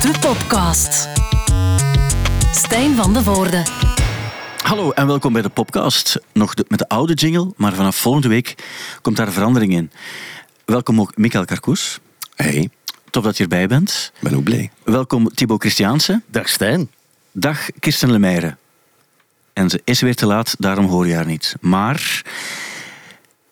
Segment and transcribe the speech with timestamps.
[0.00, 1.08] De Popcast.
[2.52, 3.62] Stijn van de Voorde.
[4.62, 6.18] Hallo en welkom bij de podcast.
[6.32, 8.54] Nog de- met de oude jingle, maar vanaf volgende week
[9.02, 9.90] komt daar verandering in.
[10.64, 11.98] Welkom ook Michael Karkoes.
[12.34, 12.68] Hey,
[13.10, 14.12] Tof dat je erbij bent.
[14.20, 14.70] ben ook blij.
[14.84, 16.22] Welkom Thibaut Christiaanse.
[16.26, 16.90] Dag Stijn.
[17.32, 18.56] Dag Kirsten Lemeyre.
[19.52, 21.54] En ze is weer te laat, daarom hoor je haar niet.
[21.60, 22.22] Maar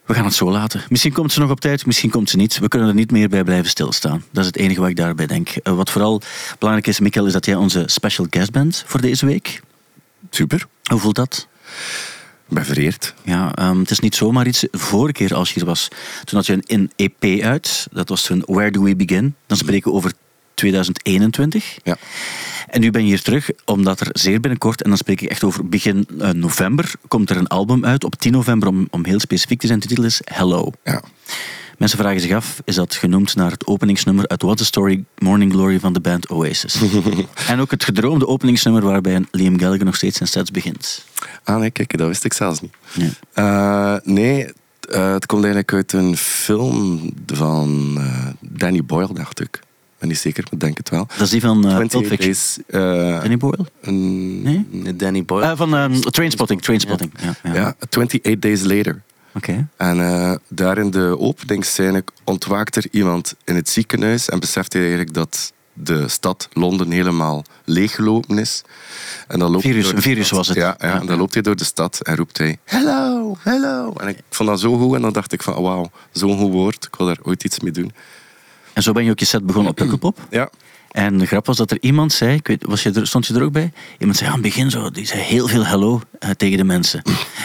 [0.07, 0.83] we gaan het zo laten.
[0.89, 2.59] Misschien komt ze nog op tijd, misschien komt ze niet.
[2.59, 4.25] We kunnen er niet meer bij blijven stilstaan.
[4.31, 5.49] Dat is het enige wat ik daarbij denk.
[5.49, 6.21] Eh, Wat vooral
[6.59, 9.63] belangrijk is, Michael, is dat jij onze special guest bent voor deze week.
[10.31, 10.67] Super.
[10.83, 11.47] Hoe voelt dat?
[12.49, 13.15] Ik ben vereerd.
[13.25, 14.67] Ja, ehm, het is niet zomaar iets.
[14.71, 15.89] Vorige keer als je hier was,
[16.25, 17.87] toen had je een, een EP uit.
[17.93, 19.35] Dat was toen Where Do We Begin?
[19.47, 20.13] Dan spreken we over
[20.57, 21.79] 2021.
[21.83, 21.97] Ja.
[22.69, 25.45] En nu ben je hier terug, omdat er zeer binnenkort, en dan spreek ik echt
[25.45, 28.05] over begin eh, november, komt er een album uit.
[28.05, 30.71] Op 10 november, om, om heel specifiek te zijn, de titel is Hello.
[30.85, 31.03] Ja.
[31.79, 35.53] Mensen vragen zich af, is dat genoemd naar het openingsnummer uit What's the Story Morning
[35.53, 36.83] Glory van de band Oasis.
[37.49, 41.05] en ook het gedroomde openingsnummer waarbij Liam Gallagher nog steeds zijn sets begint.
[41.45, 42.73] Ah nee, kijk, dat wist ik zelfs niet.
[42.93, 43.09] Ja.
[43.33, 44.47] Eh, nee,
[44.81, 47.99] eh, het komt eigenlijk uit een film van
[48.41, 49.61] Danny Boyle, dacht ik.
[49.97, 51.07] Ik ben niet zeker, maar ik denk het wel.
[51.07, 52.33] Dat is die van uh, Pulp 28 Fiction.
[52.33, 52.59] Days...
[52.67, 53.67] eh, Danny Boyle?
[54.43, 54.67] Nee?
[54.71, 55.45] Nee, Danny Boyle.
[55.47, 56.63] Eh, van ehm, Trainspotting.
[56.63, 57.13] Trainspotting.
[57.23, 57.35] Ja.
[57.43, 59.03] Ja, Ja, 28 Days Later.
[59.35, 59.69] Oké.
[59.77, 64.83] En eh, daar in de openingsscène ontwaakt er iemand in het ziekenhuis en beseft hij
[64.83, 68.63] eigenlijk dat de stad Londen helemaal leeggelopen is.
[69.29, 70.57] En dan loopt Virus- een virus was het.
[70.57, 71.01] Ja, ja, Ja.
[71.01, 73.93] en dan loopt hij door de stad en roept hij hello, hello.
[73.93, 76.85] En ik vond dat zo goed en dan dacht ik van wauw, zo'n goed woord,
[76.85, 77.93] ik wil daar ooit iets mee doen.
[78.77, 80.19] En zo ben je ook je set begonnen op Pukkelpop.
[80.31, 80.51] Ja,
[80.91, 83.35] En de grap was dat er iemand zei, ik weet, was je er, stond je
[83.35, 83.73] er ook bij?
[83.99, 87.03] Iemand zei aan het begin zo, die zei heel veel hallo eh, tegen de mensen.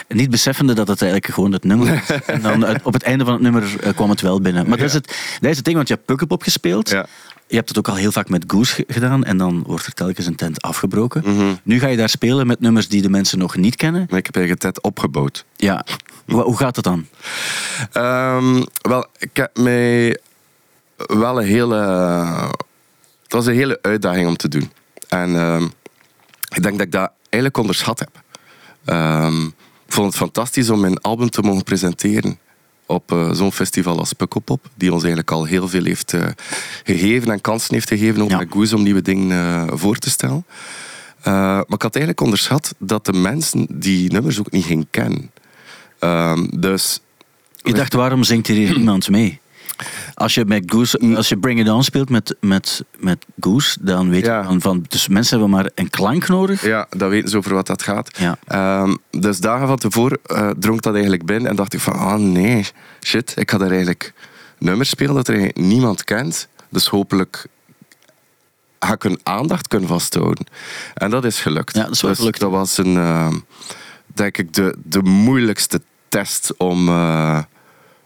[0.08, 2.20] En niet beseffende dat het eigenlijk gewoon het nummer was.
[2.26, 4.68] En dan uit- op het einde van het nummer eh, kwam het wel binnen.
[4.70, 6.90] Maar dat, is het, dat is het ding, want je hebt Pukkelpop gespeeld.
[6.90, 7.06] Ja.
[7.48, 9.94] Je hebt het ook al heel vaak met Goose ge- gedaan en dan wordt er
[9.94, 11.22] telkens een tent afgebroken.
[11.26, 11.54] Mhm.
[11.64, 14.06] Nu ga je daar spelen met nummers die de mensen nog niet kennen.
[14.10, 15.46] maar ik heb eigenlijk tijd opgebouwd.
[15.56, 15.86] Ja,
[16.26, 17.06] Hoe- hoe gaat het dan?
[17.92, 20.18] Ehm, wel, ik heb mij
[21.08, 21.76] wel een hele...
[23.24, 24.72] Het was een hele uitdaging om te doen.
[25.08, 25.64] En ehm,
[26.56, 28.22] ik denk dat ik dat eigenlijk onderschat heb.
[28.86, 29.46] Ehm,
[29.86, 32.40] ik vond het fantastisch om mijn album te mogen presenteren
[32.86, 36.26] op eh, zo'n festival als Pukkelpop, die ons eigenlijk al heel veel heeft eh,
[36.84, 38.38] gegeven en kansen heeft gegeven, ook Ja.
[38.38, 40.46] met Goose om nieuwe dingen eh, voor te stellen.
[41.24, 45.32] Maar ik had eigenlijk onderschat dat de mensen die nummers ook niet gingen kennen.
[46.00, 47.00] Ehm, dus
[47.56, 49.40] Je dacht, waarom zingt hier iemand mee?
[50.14, 54.10] Als je, met Goose, als je Bring It On speelt met, met, met Goose, dan
[54.10, 54.38] weet Ja.
[54.38, 54.86] je van, van...
[54.88, 56.66] Dus mensen hebben maar een klank nodig.
[56.66, 58.18] Ja, dat weten ze over wat dat gaat.
[58.18, 58.38] Ja.
[58.48, 62.20] Ehm, dus dagen van tevoren eh drong dat eigenlijk binnen en dacht ik van, ah
[62.20, 62.66] nee,
[63.06, 64.14] shit, ik ga daar eigenlijk
[64.58, 66.48] nummers spelen dat er eigenlijk niemand kent.
[66.70, 67.46] Dus hopelijk
[68.80, 70.46] ga ik hun aandacht kunnen vasthouden.
[70.94, 71.76] En dat is gelukt.
[71.76, 72.40] Ja, dat is wel Dus gelukt.
[72.40, 73.36] Dat was een, ehm,
[74.06, 77.40] denk ik, de, de moeilijkste test om, eh,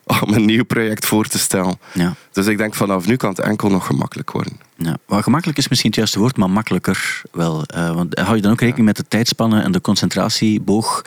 [0.25, 1.79] om een nieuw project voor te stellen.
[1.93, 2.16] Ja.
[2.31, 4.53] Dus ik denk vanaf nu kan het enkel nog gemakkelijk worden.
[4.77, 7.63] Ja, maar gemakkelijk is misschien het juiste woord, maar makkelijker wel.
[7.63, 11.01] Eh, want hou je dan ook rekening met de tijdspannen en de concentratieboog,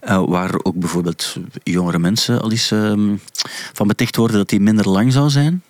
[0.00, 3.14] eh, waar ook bijvoorbeeld jongere mensen al eens ehm,
[3.72, 5.62] van beticht worden dat die minder lang zou zijn?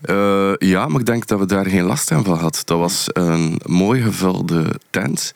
[0.00, 2.62] Eh, ja, maar ik denk dat we daar geen last van hadden.
[2.64, 5.32] Dat was een mooi gevulde tent.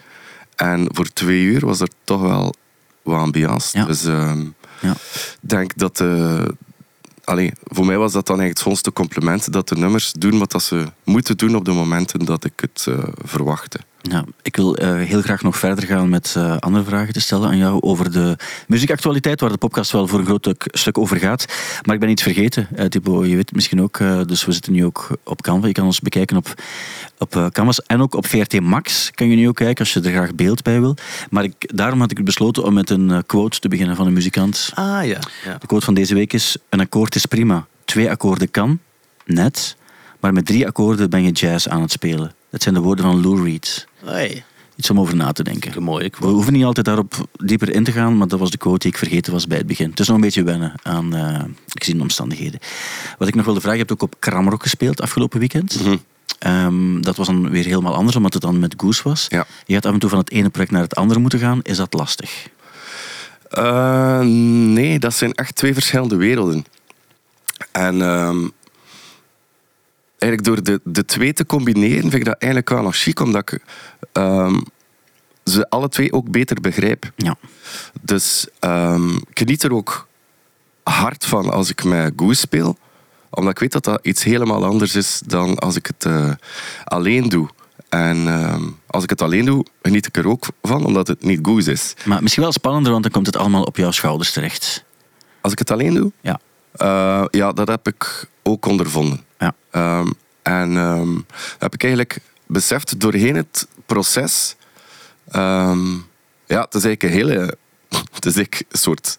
[0.54, 2.54] En voor twee uur was er toch wel
[3.03, 3.78] wat ambiance.
[3.78, 3.84] Ja.
[3.84, 4.44] Dus ehm,
[4.81, 4.91] Ja.
[4.91, 6.00] ik denk dat...
[6.00, 6.42] eh
[7.26, 9.53] allee, voor mij was dat dan eigenlijk het volste compliment.
[9.53, 12.87] Dat de nummers doen wat dat ze moeten doen op de momenten dat ik het
[12.88, 13.78] eh, verwachtte.
[14.11, 17.49] Ja, ik wil eh, heel graag nog verder gaan met eh, andere vragen te stellen
[17.49, 18.37] aan jou over de
[18.67, 21.47] muziekactualiteit, waar de podcast wel voor een groot stuk- over gaat.
[21.83, 24.84] Maar ik ben iets vergeten, Thibaut, je weet het misschien ook, dus we zitten nu
[24.84, 25.66] ook op Canva.
[25.66, 26.55] Je kan ons bekijken op,
[27.19, 30.11] op Canvas en ook op VRT Max kan je nu ook kijken als je er
[30.11, 30.97] graag beeld bij wil.
[31.31, 34.71] Maar ik, daarom had ik besloten om met een quote te beginnen van een muzikant.
[34.75, 35.19] Ah ja.
[35.45, 35.59] ja.
[35.59, 37.66] De quote van deze week is: Een akkoord is prima.
[37.84, 38.78] Twee akkoorden kan,
[39.25, 39.77] net.
[40.21, 42.35] Maar met drie akkoorden ben je jazz aan het spelen.
[42.51, 43.87] Dat zijn de woorden van Lou Reed.
[44.04, 44.45] Hey,
[44.77, 45.77] Iets om over na te denken.
[45.77, 48.59] een mooie We hoeven niet altijd daarop dieper in te gaan, maar dat was de
[48.59, 49.91] quote die ik vergeten was bij het begin.
[49.91, 52.60] Het is nog een beetje wennen aan eh gezien de omstandigheden.
[53.19, 55.81] Wat ik nog wilde vragen, je hebt ook op Kramrock gespeeld afgelopen weekend.
[56.39, 59.27] Ehm, dat was dan weer helemaal anders, omdat het dan met Goose was.
[59.28, 59.47] Ja.
[59.66, 61.60] Je had af en toe van het ene project naar het andere moeten gaan.
[61.63, 62.49] Is dat lastig?
[63.51, 66.65] Eh, nee, dat zijn echt twee verschillende werelden.
[67.72, 68.49] En ehm,
[70.27, 73.53] eigenlijk door de, de twee te combineren vind ik dat eigenlijk wel nog chic, omdat
[73.53, 73.63] ik
[74.13, 74.61] ehm,
[75.45, 77.11] ze alle twee ook beter begrijp.
[77.17, 77.37] Ja.
[78.01, 80.09] Dus ehm, ik geniet er ook
[80.83, 82.78] hard van als ik met Goose speel.
[83.31, 86.31] Omdat ik weet dat dat iets helemaal anders is dan als ik het eh,
[86.84, 87.49] alleen doe.
[87.89, 91.39] En ehm, als ik het alleen doe, geniet ik er ook van, omdat het niet
[91.43, 91.95] goed is.
[92.05, 94.84] Maar misschien wel spannender, want dan komt het allemaal op jouw schouders terecht.
[95.41, 96.41] Als ik het alleen doe, Ja.
[96.73, 99.26] Eh, ja, dat heb ik ook ondervonden.
[99.38, 99.54] Ja.
[99.71, 100.10] Ehm,
[100.42, 101.18] en ehm,
[101.59, 104.56] heb ik eigenlijk beseft doorheen het proces.
[105.28, 105.92] Ehm,
[106.47, 107.56] ja, het is eigenlijk een hele.
[108.12, 109.18] Het is eigenlijk een soort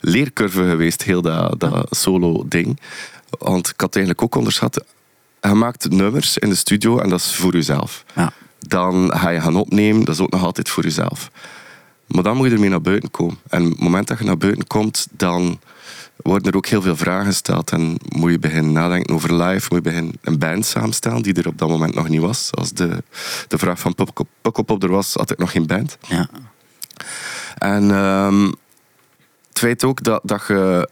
[0.00, 2.80] leercurve geweest, heel dat, dat solo-ding.
[3.38, 4.84] Want ik had het eigenlijk ook onderschat.
[5.40, 8.04] Je maakt nummers in de studio en dat is voor jezelf.
[8.14, 8.32] Ja.
[8.58, 11.30] Dan ga je gaan opnemen, dat is ook nog altijd voor jezelf.
[12.06, 13.38] Maar dan moet je ermee naar buiten komen.
[13.48, 15.60] En op het moment dat je naar buiten komt, dan
[16.16, 17.70] worden er ook heel veel vragen gesteld.
[17.70, 21.46] En moet je beginnen nadenken over live, moet je beginnen een band samenstellen, die er
[21.46, 22.50] op dat moment nog niet was.
[22.54, 23.02] Als de,
[23.48, 23.94] de vraag van
[24.40, 25.98] Pukkelpop er was, had ik nog geen band.
[26.08, 26.28] Ja.
[27.58, 28.44] En ehm,
[29.48, 30.88] het feit ook dat, dat je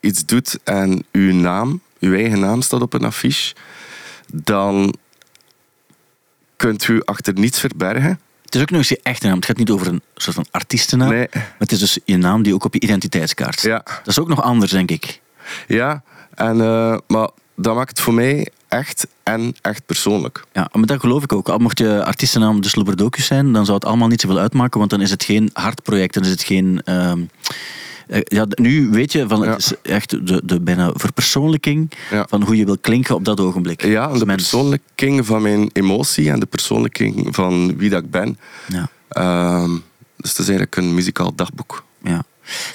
[0.00, 3.54] iets doet en je naam, je eigen naam staat op een affiche,
[4.32, 4.94] dan
[6.56, 8.20] kunt u achter niets verbergen.
[8.50, 9.36] Het is ook nog eens je echte naam.
[9.36, 11.08] Het gaat niet over een soort van artiestennaam.
[11.08, 11.28] Nee.
[11.32, 13.86] Maar het is dus je naam die ook op je identiteitskaart staat.
[13.86, 13.98] Ja.
[13.98, 15.20] Dat is ook nog anders, denk ik.
[15.66, 16.02] Ja,
[16.34, 20.44] en, eh, maar dat maakt het voor mij echt en echt persoonlijk.
[20.52, 21.48] Ja, maar dat geloof ik ook.
[21.48, 24.90] Al mocht je artiestennaam de Slobberdocus zijn, dan zou het allemaal niet zoveel uitmaken, want
[24.90, 26.80] dan is het geen hard project, dan is het geen...
[26.84, 27.54] ehm, eh,
[28.24, 31.90] ja, nu weet je, van, het is echt de, de bijna verpersoonlijking
[32.28, 33.84] van hoe je wil klinken op dat ogenblik.
[33.84, 34.42] Ja, de mens.
[34.42, 38.38] persoonlijking van mijn emotie en de persoonlijking van wie dat ik ben.
[38.68, 39.70] Ja, Ehm,
[40.16, 41.84] dus het is eigenlijk een muzikaal dagboek.
[42.02, 42.22] ja.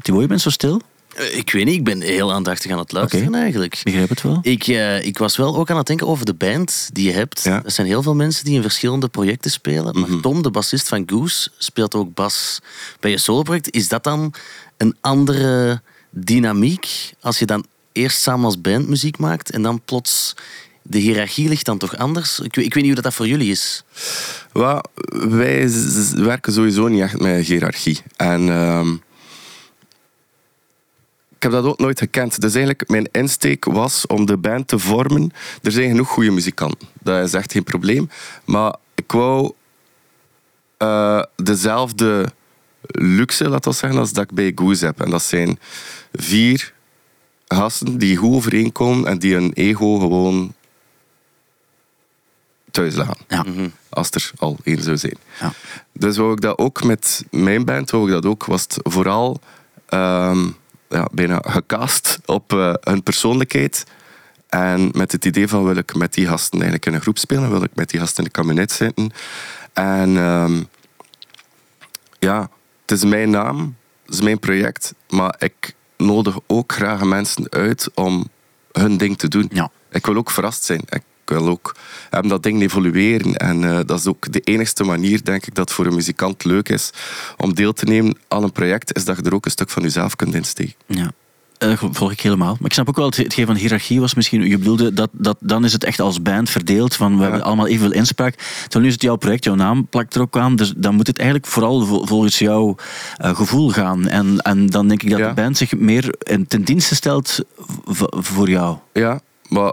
[0.01, 0.81] Thibaut, je bent zo stil?
[1.15, 3.75] Eh, Ik weet niet, ik ben heel aandachtig aan het luisteren eigenlijk.
[3.75, 4.39] Ik begrijp het wel.
[4.41, 7.43] Ik, eh, ik was wel ook aan het denken over de band die je hebt.
[7.43, 7.61] Ja.
[7.65, 9.99] Er zijn heel veel mensen die in verschillende projecten spelen.
[9.99, 10.11] Mhm.
[10.11, 12.59] Maar Tom, de bassist van Goose, speelt ook bas
[12.99, 13.71] bij je soloproject.
[13.71, 14.33] Is dat dan
[14.77, 20.33] een andere dynamiek als je dan eerst samen als band muziek maakt en dan plots
[20.81, 22.39] de hiërarchie ligt dan toch anders?
[22.39, 23.83] Ik, weet- ik weet niet hoe dat, dat voor jullie is.
[24.53, 24.83] Wel,
[25.29, 25.69] wij
[26.15, 27.99] werken sowieso niet echt met hiërarchie.
[28.15, 28.95] En ehm,
[31.51, 32.41] heb dat ook nooit gekend.
[32.41, 35.31] Dus eigenlijk, mijn insteek was om de band te vormen.
[35.61, 36.87] Er zijn genoeg goede muzikanten.
[37.01, 38.09] Dat is echt geen probleem.
[38.45, 39.51] Maar ik wou
[40.77, 42.25] eh, dezelfde
[42.91, 45.01] luxe, laat dat zeggen, als dat ik bij Goose heb.
[45.01, 45.59] En dat zijn
[46.13, 46.73] vier
[47.47, 50.53] gasten die goed overeenkomen en die hun ego gewoon
[52.71, 53.45] thuis laten Ja.
[53.89, 55.17] als er al één zou zijn.
[55.39, 55.53] Ja.
[55.93, 59.39] Dus wou ik dat ook met mijn band, wou ik dat ook, was het vooral
[59.89, 60.47] ehm,
[60.89, 63.85] ja, bijna gecast op eh, hun persoonlijkheid.
[64.49, 67.49] En met het idee van wil ik met die gasten eigenlijk in een groep spelen,
[67.49, 69.11] wil ik met die gasten in de kabinet zitten.
[69.73, 70.63] En ehm,
[72.19, 72.49] ja,
[72.81, 77.89] het is mijn naam, het is mijn project, maar ik nodig ook graag mensen uit
[77.93, 78.27] om
[78.71, 79.49] hun ding te doen.
[79.53, 79.71] Ja.
[79.89, 80.81] Ik wil ook verrast zijn.
[80.89, 81.75] Ik wil ook
[82.21, 83.35] dat ding evolueren.
[83.35, 86.69] En eh, dat is ook de enigste manier, denk ik, dat voor een muzikant leuk
[86.69, 86.89] is
[87.37, 89.83] om deel te nemen aan een project, is dat je er ook een stuk van
[89.83, 90.73] jezelf kunt insteken.
[90.87, 91.11] Ja.
[91.57, 92.55] Eh, volg ik helemaal.
[92.59, 95.37] Maar ik snap ook wel, het- hetgeen van hiërarchie was misschien, je bedoelde dat, dat
[95.39, 98.33] dan is het echt als band verdeeld, van we hebben allemaal evenveel inspraak.
[98.35, 101.07] Terwijl nu is het jouw project, jouw naam plakt er ook aan, dus dan moet
[101.07, 102.75] het eigenlijk vooral vo- volgens jouw
[103.17, 104.07] eh, gevoel gaan.
[104.07, 105.27] En, en dan denk ik dat Ja.
[105.27, 107.39] de band zich meer in- ten dienste stelt
[108.09, 108.77] voor jou.
[108.93, 109.71] Ja, maar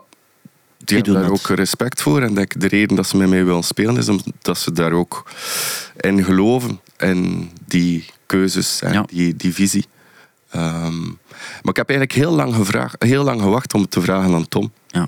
[0.84, 1.40] die Ik hebben daar dat.
[1.50, 2.22] ook respect voor.
[2.22, 5.30] En denk, de reden dat ze met mij willen spelen is omdat ze daar ook
[6.00, 6.80] in geloven.
[6.98, 9.02] In die keuzes en Ja.
[9.06, 9.86] die, die visie.
[10.50, 14.34] Ehm, maar ik heb eigenlijk heel lang, gevraagd, heel lang gewacht om het te vragen
[14.34, 14.72] aan Tom.
[14.86, 15.06] Ja.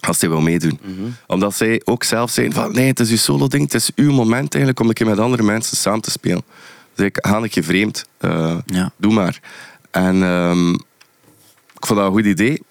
[0.00, 0.78] Als hij wil meedoen.
[1.26, 3.62] Omdat zij ook zelf zijn van nee, het is uw solo ding.
[3.62, 6.42] Het is uw moment eigenlijk om een keer met andere mensen samen te spelen.
[6.94, 8.04] Dus ik ga een keer vreemd.
[8.18, 8.92] eh, Ja.
[8.96, 9.40] Doe maar.
[9.90, 10.70] En ehm,
[11.74, 12.62] ik vond dat een goed idee.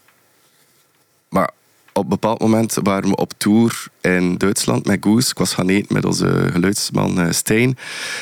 [1.98, 5.30] Op een bepaald moment waren we op tour in Duitsland met Goose.
[5.30, 7.78] Ik was gaan eten met onze geluidsman eh, Stijn.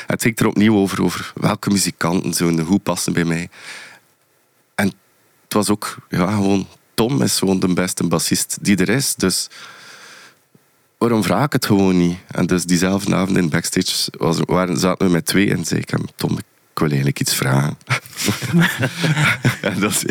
[0.06, 3.48] Het ging er opnieuw over, over welke muzikanten zo'n goed passen bij mij.
[4.74, 4.86] En
[5.44, 6.66] het was ook ja, gewoon...
[6.94, 9.14] Tom is gewoon de beste bassist die er is.
[9.14, 9.48] Dus
[10.98, 12.18] waarom vraag ik het gewoon niet?
[12.30, 14.12] En dus diezelfde avond in backstage
[14.46, 16.44] waren, zaten we met twee en zei ik hem, Tom, ik
[16.78, 17.76] wil eigenlijk iets vragen.
[19.60, 20.04] en dat,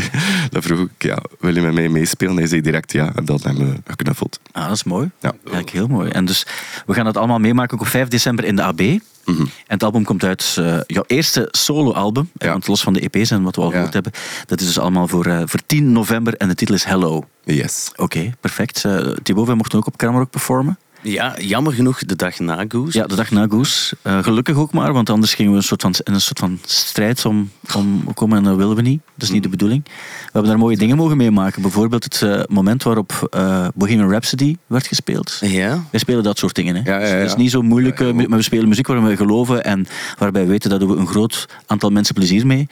[0.50, 2.38] dat vroeg ik, ja, wil je met mij meespelen?
[2.38, 4.40] Hij zei direct ja, en dan hebben we geknuffeld.
[4.52, 5.10] Ah, dat is mooi.
[5.20, 5.34] Ja.
[5.44, 6.10] Eigenlijk heel mooi.
[6.10, 6.46] En dus
[6.86, 8.80] we gaan dat allemaal meemaken op 5 december in de AB.
[9.26, 9.42] Mhm.
[9.42, 12.30] En het album komt uit, eh, jouw eerste solo-album.
[12.34, 12.50] Ja.
[12.50, 13.74] Want los van de EP's en wat we al Ja.
[13.74, 14.12] gehoord hebben.
[14.46, 17.24] Dat is dus allemaal voor, eh, voor 10 november en de titel is Hello.
[17.44, 17.92] Yes.
[17.96, 18.86] Oké, perfect.
[18.86, 20.78] Eh Thibaut, wij mochten ook op Kramer ook performen.
[21.04, 22.98] Ja, jammer genoeg de dag na Goose.
[22.98, 23.96] Ja, de dag na Goose.
[24.02, 26.60] Eh, gelukkig ook maar, want anders gingen we een soort van, in een soort van
[26.66, 29.02] strijd om, om komen en dat willen we niet.
[29.14, 29.84] Dat is niet de bedoeling.
[29.86, 29.92] We
[30.24, 31.62] hebben daar mooie dingen mogen meemaken.
[31.62, 35.38] Bijvoorbeeld het eh, moment waarop eh, Bohemian Rhapsody werd gespeeld.
[35.42, 35.84] Ja.
[35.92, 36.76] Wij spelen dat soort dingen.
[36.76, 36.82] Hè.
[36.92, 39.64] Ja, ja, Dus het is niet zo moeilijk, maar we spelen muziek waarin we geloven
[39.64, 42.68] en waarbij we weten dat we een groot aantal mensen plezier mee.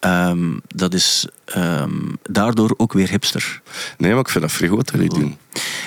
[0.00, 1.90] Ehm, dat is ehm,
[2.22, 3.60] daardoor ook weer hipster.
[3.98, 5.36] Nee, maar ik vind dat vrij goed wat jullie doen.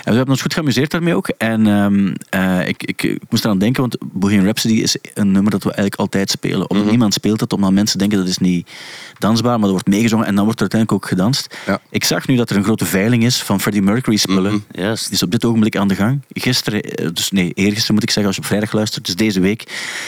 [0.04, 1.28] En we hebben ons goed geamuseerd daarmee ook.
[1.28, 5.52] En ehm, eh, ik, ik, ik moest eraan denken, want Bohemian Rhapsody is een nummer
[5.52, 6.70] dat we eigenlijk altijd spelen.
[6.70, 8.70] Omdat niemand speelt het, omdat mensen denken dat is niet
[9.18, 11.58] dansbaar, maar er wordt meegezongen en dan wordt er uiteindelijk ook gedanst.
[11.66, 11.82] Ja.
[11.90, 14.64] Ik zag nu dat er een grote veiling is van Freddie Mercury spullen.
[14.72, 14.82] Mhm.
[14.82, 16.22] Die is op dit ogenblik aan de gang.
[16.30, 19.40] Gisteren, eh, dus nee, eergisteren moet ik zeggen, als je op vrijdag luistert, dus deze
[19.40, 19.64] week,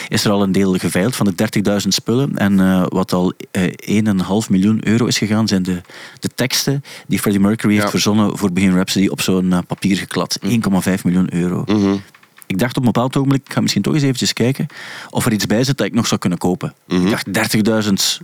[0.08, 2.36] is er al een deel geveild van de 30.000 spullen.
[2.36, 5.80] En eh, wat al eh 1,5 miljoen euro is gegaan, zijn de,
[6.20, 7.90] de teksten die Freddie Mercury heeft Ja.
[7.90, 10.38] verzonnen voor Bohemian Rhapsody op zo'n eh, papier geklad.
[10.42, 10.48] 1,5
[11.04, 11.62] miljoen euro.
[11.66, 11.96] Mhm.
[12.46, 14.66] Ik dacht op een bepaald ogenblik, ik ga misschien toch eens eventjes kijken
[15.10, 16.74] of er iets bij zit dat ik nog zou kunnen kopen.
[16.86, 17.06] Mhm.
[17.06, 18.20] Ik dacht 30.000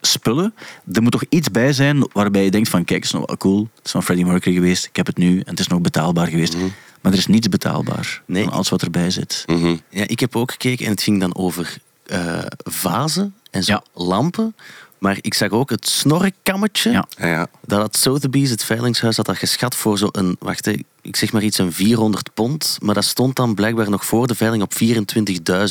[0.00, 0.54] spullen.
[0.92, 3.36] Er moet toch iets bij zijn waarbij je denkt van kijk, het is nog wel
[3.36, 3.68] cool.
[3.76, 4.84] Het is van Freddie Mercury geweest.
[4.86, 6.56] Ik heb het nu en het is nog betaalbaar geweest.
[7.00, 8.44] Maar er is niets betaalbaar Nee.
[8.44, 9.42] van alles wat erbij zit.
[9.46, 9.76] Mhm.
[9.90, 13.82] Ja, ik heb ook gekeken en het ging dan over eh, vazen en zo Ja.
[13.94, 14.54] lampen.
[14.98, 16.90] Maar ik zag ook het snorrenkammetje.
[16.90, 17.06] Ja.
[17.18, 17.46] Ja, ja.
[17.66, 20.74] Dat had Sotheby's, het veilingshuis, had dat geschat voor zo'n, wacht hè,
[21.06, 22.78] ik zeg maar iets, een 400 pond.
[22.82, 24.72] Maar dat stond dan blijkbaar nog voor de veiling op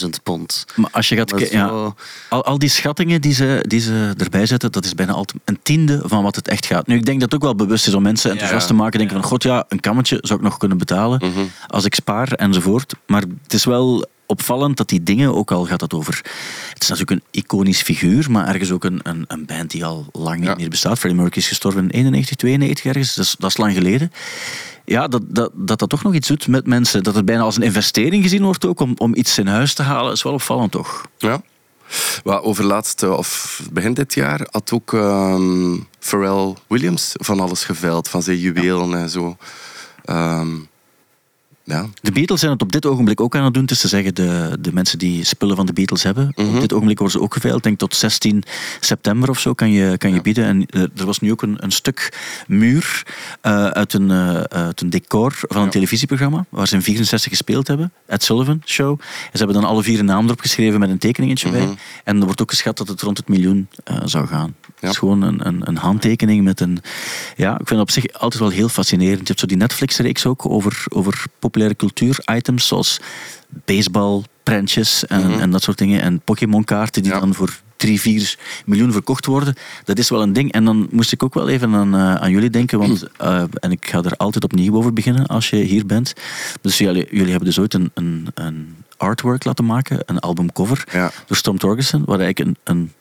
[0.04, 0.66] 24.000 pond.
[0.76, 1.94] Maar als je gaat Dat kijken, ja,
[2.30, 5.60] al, al die schattingen die ze, die ze erbij zetten, dat is bijna altijd een
[5.64, 6.88] tiende van wat het echt gaat.
[6.88, 9.00] Nu, ik denk dat het ook wel bewust is om mensen enthousiast te maken.
[9.00, 11.22] Denken van, god ja, een kammetje zou ik nog kunnen betalen
[11.68, 12.94] als ik spaar enzovoort.
[13.08, 16.22] Maar het is wel opvallend dat die dingen, ook al gaat het over...
[16.74, 20.06] Het is natuurlijk een iconisch figuur, maar ergens ook een, een, een band die al
[20.12, 20.56] lang niet Ja.
[20.56, 20.98] meer bestaat.
[21.00, 23.16] Freddie Mercury is gestorven in 91, 92 ergens.
[23.16, 24.12] Dat is, dat is lang geleden.
[24.86, 27.04] Ja, dat, dat, dat dat toch nog iets doet met mensen.
[27.04, 29.84] Dat het bijna als een investering gezien wordt ook om, om iets in huis te
[29.84, 31.06] halen, is wel opvallend toch?
[31.18, 31.42] Ja.
[32.24, 37.64] Wel, over laatst, eh, of begin dit jaar, had ook ehm, Pharrell Williams van alles
[37.64, 39.38] geveild, van zijn juwelen en zo.
[40.06, 40.56] Ehm,
[41.66, 41.88] ja.
[42.02, 43.66] De Beatles zijn het op dit ogenblik ook aan het doen.
[43.66, 46.32] Is te zeggen, de, de mensen die spullen van de Beatles hebben.
[46.36, 47.58] Op dit ogenblik worden ze ook geveild.
[47.58, 48.44] Ik denk tot 16
[48.80, 50.46] september of zo kan je, kan je bieden.
[50.46, 52.18] En eh, er was nu ook een, een stuk
[52.48, 53.04] muur
[53.42, 56.46] eh, uit, een, eh, uit een decor van een televisieprogramma.
[56.50, 57.92] Waar ze in 64 gespeeld hebben.
[58.06, 59.00] Ed Sullivan Show.
[59.00, 61.76] En ze hebben dan alle vier een naam erop geschreven met een tekeningetje bij.
[62.04, 63.68] En er wordt ook geschat dat het rond het miljoen
[64.04, 64.56] zou gaan.
[64.86, 66.80] Het is gewoon een, een, een handtekening met een...
[67.36, 69.20] Ja, ik vind het op zich altijd wel heel fascinerend.
[69.20, 73.00] Je hebt zo die Netflix-reeks ook over, over populaire cultuur-items, zoals
[73.66, 76.02] baseball, prentjes en, en dat soort dingen.
[76.02, 79.56] En Pokémon-kaarten die dan voor 3, 4 miljoen verkocht worden.
[79.84, 80.52] Dat is wel een ding.
[80.52, 83.72] En dan moest ik ook wel even aan, eh, aan jullie denken, want, eh, en
[83.72, 86.14] ik ga er altijd opnieuw over beginnen als je hier bent.
[86.62, 91.12] Dus jullie, jullie hebben dus ooit een, een, een artwork laten maken, een albumcover, Ja.
[91.28, 92.92] door Storm Torgerson, wat eigenlijk een een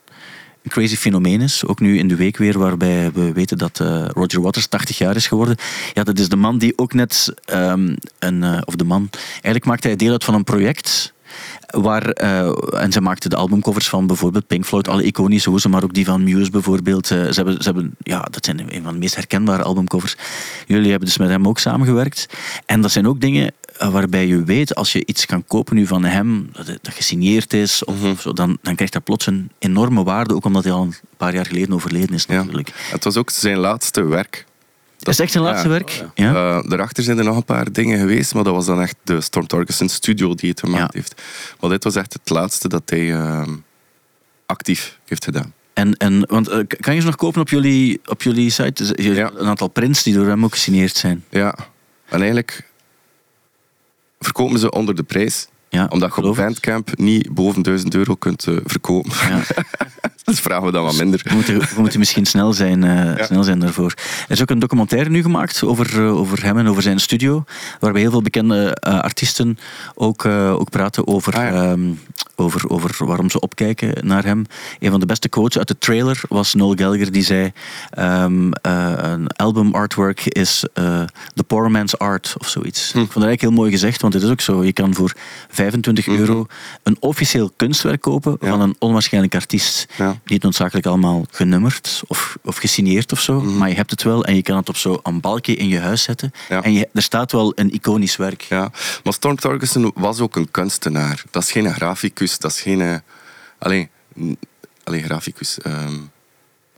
[0.68, 1.66] crazy fenomeen is.
[1.66, 5.16] Ook nu in de week weer, waarbij we weten dat eh, Roger Waters 80 jaar
[5.16, 5.56] is geworden.
[5.92, 9.64] Ja, dat is de man die ook net ehm, een, eh, of de man, eigenlijk
[9.64, 11.12] maakte hij deel uit van een project.
[11.66, 15.82] Waar, eh, en ze maakten de albumcovers van bijvoorbeeld Pink Floyd, alle iconische hoezen, maar
[15.82, 17.06] ook die van Muse bijvoorbeeld.
[17.06, 20.16] Ze hebben, ze hebben, ja, dat zijn een van de meest herkenbare albumcovers.
[20.66, 22.26] Jullie hebben dus met hem ook samengewerkt.
[22.66, 26.04] En dat zijn ook dingen waarbij je weet, als je iets kan kopen nu van
[26.04, 30.02] hem, dat, het- dat gesigneerd is, of, zo, dan, dan krijgt dat plots een enorme
[30.04, 32.34] waarde, ook omdat hij al een paar jaar geleden overleden is Ja.
[32.34, 32.70] natuurlijk.
[32.90, 34.44] Het was ook zijn laatste werk.
[34.98, 35.72] Dat is echt zijn laatste Ja.
[35.74, 36.04] werk?
[36.14, 36.28] Ja.
[36.34, 39.20] Eh, daarachter zijn er nog een paar dingen geweest, maar dat was dan echt de
[39.20, 41.00] Storm Torgerson studio die het gemaakt Ja.
[41.00, 41.22] heeft.
[41.60, 43.50] Maar dit was echt het laatste dat hij ehm,
[44.46, 45.52] actief heeft gedaan.
[45.74, 48.92] En, en, want, eh, kan je ze nog kopen op jullie, op jullie site?
[49.02, 49.30] Ja.
[49.36, 51.24] Een aantal prints die door hem ook gesigneerd zijn.
[51.30, 51.54] Ja,
[52.08, 52.70] en eigenlijk
[54.24, 55.48] verkopen ze onder de prijs.
[55.68, 56.36] Ja, Omdat je op.
[56.36, 59.10] Bandcamp niet boven 1000 euro kunt eh, verkopen.
[59.28, 59.40] Ja.
[60.24, 61.20] dus vragen we dan wat minder.
[61.24, 63.24] We moeten, we moeten misschien snel zijn, eh, Ja.
[63.24, 63.94] snel zijn daarvoor.
[63.96, 67.44] Er is ook een documentaire nu gemaakt over, eh, over hem en over zijn studio.
[67.80, 69.58] Waarbij heel veel bekende eh, artiesten
[69.94, 71.52] ook, ook praten over, Ah, ja.
[71.52, 71.80] ehm,
[72.36, 74.46] over, over waarom ze opkijken naar hem.
[74.80, 77.52] Een van de beste quotes uit de trailer was Noel Gallagher die zei:
[77.90, 80.64] ehm, eh, Een album artwork is
[81.34, 82.86] the poor man's art of zoiets.
[82.88, 84.64] Ik vond dat eigenlijk heel mooi gezegd, want het is ook zo.
[84.64, 85.12] Je kan voor
[85.48, 86.46] 25 euro
[86.82, 88.48] een officieel kunstwerk kopen Ja.
[88.48, 89.86] van een onwaarschijnlijk artiest.
[89.96, 90.13] Ja.
[90.24, 94.34] Niet noodzakelijk allemaal genummerd of, of gesigneerd of zo, maar je hebt het wel en
[94.34, 96.32] je kan het op zo'n balkje in je huis zetten.
[96.48, 96.62] Ja.
[96.62, 98.42] En je, er staat wel een iconisch werk.
[98.42, 98.70] Ja,
[99.04, 101.22] maar Storm Torgerson was ook een kunstenaar.
[101.30, 102.80] Dat is geen graficus, dat is geen...
[102.80, 102.96] eh,
[103.58, 103.88] Alleen,
[105.04, 105.58] graficus.
[105.58, 105.94] ehm,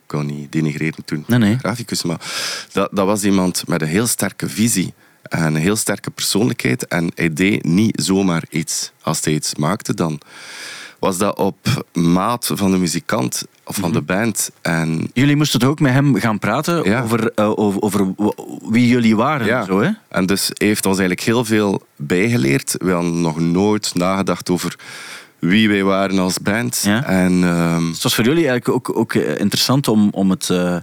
[0.04, 1.24] ik wil niet denigreren toen.
[1.26, 1.58] Nee, nee.
[1.58, 2.20] Graficus, maar
[2.72, 4.94] dat, dat was iemand met een heel sterke visie.
[5.22, 6.86] En een heel sterke persoonlijkheid.
[6.86, 8.92] En hij deed niet zomaar iets.
[9.02, 10.20] Als hij iets maakte, dan
[11.06, 11.56] was dat op
[11.92, 14.50] maat van de muzikant of van de band.
[14.62, 17.02] En Jullie moesten toch ook met hem gaan praten Ja.
[17.02, 18.28] over, eh, over, over w-
[18.70, 19.90] wie jullie waren en zo, hè?
[20.08, 22.75] En dus heeft ons eigenlijk heel veel bijgeleerd.
[22.78, 24.76] We hadden nog nooit nagedacht over
[25.38, 26.80] wie wij waren als band.
[26.84, 27.04] Ja.
[27.04, 30.76] En ehm, Het was voor jullie eigenlijk ook, ook eh, interessant om, om, het, eh,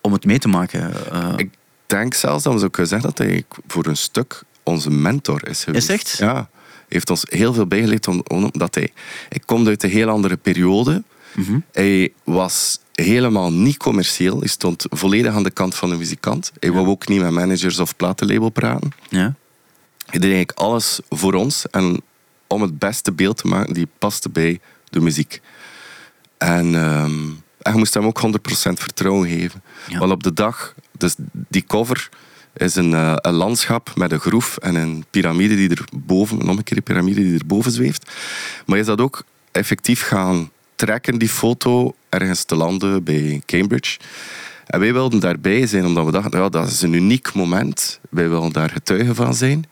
[0.00, 0.92] om het mee te maken.
[1.12, 1.28] eh.
[1.36, 1.50] ik
[1.86, 5.64] denk zelfs dat we zo kunnen zeggen dat hij voor een stuk onze mentor is
[5.64, 5.88] geweest.
[5.88, 6.16] Is echt?
[6.18, 6.48] Ja.
[6.92, 8.90] Heeft ons heel veel bijgeleerd om- omdat hij...
[9.28, 11.02] Hij komt uit een heel andere periode.
[11.34, 11.58] Mhm.
[11.72, 14.38] Hij was helemaal niet commercieel.
[14.38, 16.52] Hij stond volledig aan de kant van de muzikant.
[16.60, 18.90] Hij wou ook niet met managers of platenlabel praten.
[19.08, 19.34] ja.
[20.06, 22.00] Hij deed eigenlijk alles voor ons en
[22.46, 25.40] om het beste beeld te maken die paste bij de muziek.
[26.38, 28.28] En, en je moest hem ook 100%
[28.72, 29.62] vertrouwen geven.
[29.88, 29.98] Ja.
[29.98, 32.08] Want op de dag, dus die cover
[32.56, 36.48] is een, eh, een landschap met een groef en een piramide die er boven, een
[36.48, 38.10] omgekeerde piramide die er boven zweeft.
[38.66, 43.98] Maar je is dat ook effectief gaan trekken, die foto, ergens te landen bij Cambridge.
[44.66, 48.00] En wij wilden daarbij zijn, omdat we dachten, ja, dat is een uniek moment.
[48.10, 49.64] Wij willen daar getuigen van zijn.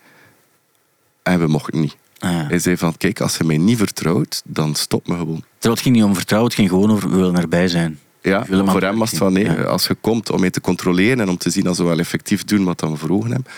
[1.23, 1.95] En we mochten niet.
[2.19, 2.45] Ah, ja.
[2.47, 5.43] Hij zei van, kijk, als je mij niet vertrouwt, dan stop me gewoon.
[5.51, 7.99] Terwijl het ging niet om vertrouwen, het ging gewoon over we willen erbij zijn.
[8.21, 9.63] Ja, voor hem was het van, nee, Ja.
[9.63, 12.43] als je komt om mij te controleren en om te zien als we wel effectief
[12.43, 13.51] doen wat we voor ogen hebben,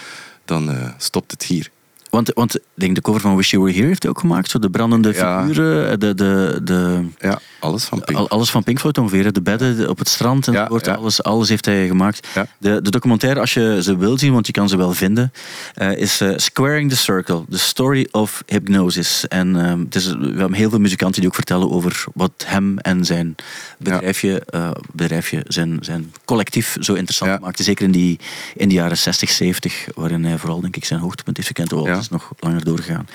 [0.45, 1.71] dan eh, stopt het hier.
[2.13, 4.49] Want, want ik denk de cover van Wish You Were Here heeft hij ook gemaakt.
[4.49, 5.41] Zo de brandende Ja.
[5.45, 8.17] figuren, de, de, de, Ja, alles van Pink.
[8.19, 9.33] al- alles van Pink Floyd ongeveer.
[9.33, 10.85] De bedden op het strand enzovoort.
[10.85, 10.97] Ja, ja.
[10.97, 12.27] Alles, alles heeft hij gemaakt.
[12.57, 15.31] De, de documentaire, als je ze wil zien, want je kan ze wel vinden,
[15.73, 17.43] eh, is eh, Squaring the Circle.
[17.49, 19.27] The Story of Hypnosis.
[19.27, 22.77] En ehm, het is, we hebben heel veel muzikanten die ook vertellen over wat hem
[22.79, 23.35] en zijn
[23.79, 27.63] bedrijfje, eh, bedrijfje zijn, zijn collectief zo interessant maakte.
[27.63, 28.19] Zeker in die,
[28.55, 31.71] in de jaren 60, 70, waarin hij vooral denk ik zijn hoogtepunt heeft gekend.
[32.03, 33.07] Is nog langer doorgegaan.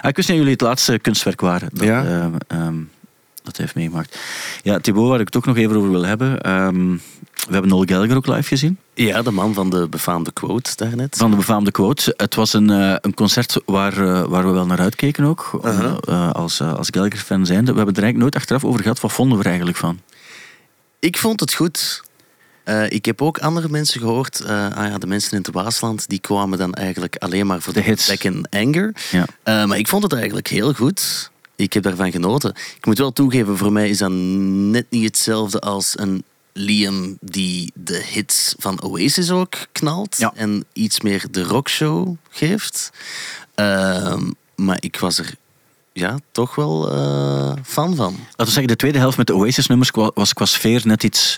[0.00, 1.68] Ah, ik wist niet dat jullie het laatste kunstwerk waren.
[1.72, 2.04] Dat, Ja.
[2.04, 2.76] eh, ehm,
[3.42, 4.18] dat hij heeft meegemaakt.
[4.62, 6.40] Ja, Thibaut, waar ik het ook nog even over wil hebben.
[6.40, 6.96] ehm,
[7.46, 8.78] we hebben Noel Gallagher ook live gezien.
[8.94, 11.16] Ja, de man van de befaamde quote daarnet.
[11.16, 12.14] Van de befaamde quote.
[12.16, 15.60] Het was een, eh, een concert waar, eh, waar we wel naar uitkeken ook.
[15.64, 15.96] Uh-huh.
[16.08, 17.70] eh, als, als Gallagher-fan zijnde.
[17.70, 19.00] We hebben er eigenlijk nooit achteraf over gehad.
[19.00, 20.00] Wat vonden we er eigenlijk van?
[20.98, 22.02] Ik vond het goed.
[22.64, 24.40] Eh, ik heb ook andere mensen gehoord.
[24.40, 27.72] eh, ah ja, de mensen in het Waasland die kwamen dan eigenlijk alleen maar voor
[27.72, 28.06] De de, hits.
[28.06, 28.94] back anger.
[29.10, 29.26] Ja.
[29.42, 31.30] Eh, maar ik vond het eigenlijk heel goed.
[31.56, 32.50] Ik heb daarvan genoten.
[32.76, 37.72] Ik moet wel toegeven, voor mij is dat net niet hetzelfde als een Liam die
[37.74, 40.16] de hits van Oasis ook knalt.
[40.18, 40.32] Ja.
[40.34, 42.90] En iets meer de rockshow geeft.
[43.54, 45.34] Ehm, maar ik was er
[45.92, 46.88] ja, toch wel
[47.64, 48.12] fan van.
[48.12, 51.36] Laten we zeggen, de tweede helft met de Oasis-nummers was qua sfeer net iets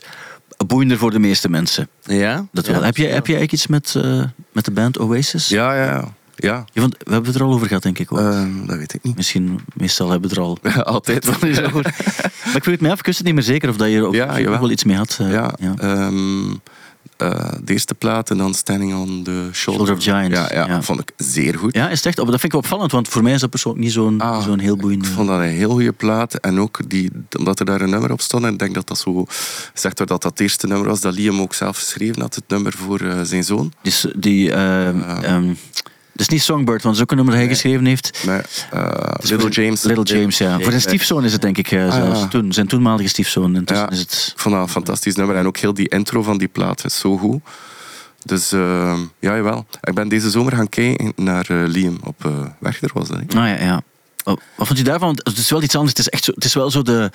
[0.66, 1.88] boeiender voor de meeste mensen.
[2.02, 2.46] Ja?
[2.52, 2.82] Dat Ja, wel.
[2.82, 3.08] Heb, je, ja.
[3.14, 5.48] heb je eigenlijk iets met, eh, met de band Oasis?
[5.48, 6.14] Ja, ja, ja.
[6.36, 6.64] ja.
[6.74, 8.12] Vond- we hebben het er al over gehad, denk ik.
[8.12, 8.18] Ook.
[8.18, 9.16] Ehm, dat weet ik niet.
[9.16, 11.24] Misschien, meestal hebben we het er al Altijd.
[11.26, 11.82] van is over.
[12.44, 14.06] maar ik het mij af, ik wist het niet meer zeker of dat je er
[14.06, 15.18] ook Ja, wel iets mee had.
[15.20, 15.74] eh, Ja, ja.
[17.16, 20.82] Eh, de eerste plaat en dan Standing on the Shoulder, of Giants, Ja, ja, ja.
[20.82, 21.74] vond ik zeer goed.
[21.74, 22.18] Ja, is echt?
[22.18, 24.58] Oh, Dat vind ik opvallend, want voor mij is dat persoonlijk niet zo'n Ah, zo'n
[24.58, 25.06] heel boeiende...
[25.06, 26.34] Ik vond dat een heel goede plaat.
[26.34, 28.44] En ook die, omdat er daar een nummer op stond.
[28.44, 29.26] En ik denk dat dat zo
[29.74, 32.34] zegt dat dat het eerste nummer was dat Liam ook zelf geschreven had.
[32.34, 33.72] Het nummer voor eh, zijn zoon.
[33.82, 34.52] Dus die...
[34.52, 35.54] ehm, ehm,
[36.16, 38.22] het is niet Songbird, want dat is ook een nummer dat hij geschreven heeft.
[38.26, 39.82] Met eh, Little James.
[39.82, 40.54] Little James, ja.
[40.60, 42.20] Voor zijn stiefzoon is het denk ik eh, Ah, zelfs.
[42.20, 42.26] ja.
[42.26, 43.62] Toen, zijn toenmalige stiefzoon.
[43.66, 43.90] Ja.
[43.90, 44.32] is het...
[44.34, 45.36] Ik vond dat een fantastisch nummer.
[45.36, 47.40] En ook heel die intro van die plaat is zo goed.
[48.24, 49.66] Dus eh, ja, jawel.
[49.82, 53.32] Ik ben deze zomer gaan kijken naar eh, Liam op eh Werchter, was dat.
[53.34, 53.82] Nou ja, ja.
[54.24, 55.06] Wat, wat vond je daarvan?
[55.08, 55.90] Want Het is wel iets anders.
[55.96, 57.10] Het is, echt zo, het is wel zo de...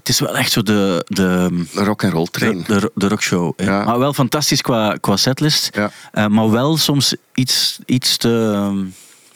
[0.00, 1.04] Het is wel echt zo de...
[1.06, 2.64] de rock and roll train.
[2.66, 3.52] de, de rockshow.
[3.56, 3.84] Ja.
[3.84, 5.70] Maar wel fantastisch qua, qua setlist.
[5.74, 5.90] Ja.
[6.12, 8.70] Eh, maar wel soms iets, iets te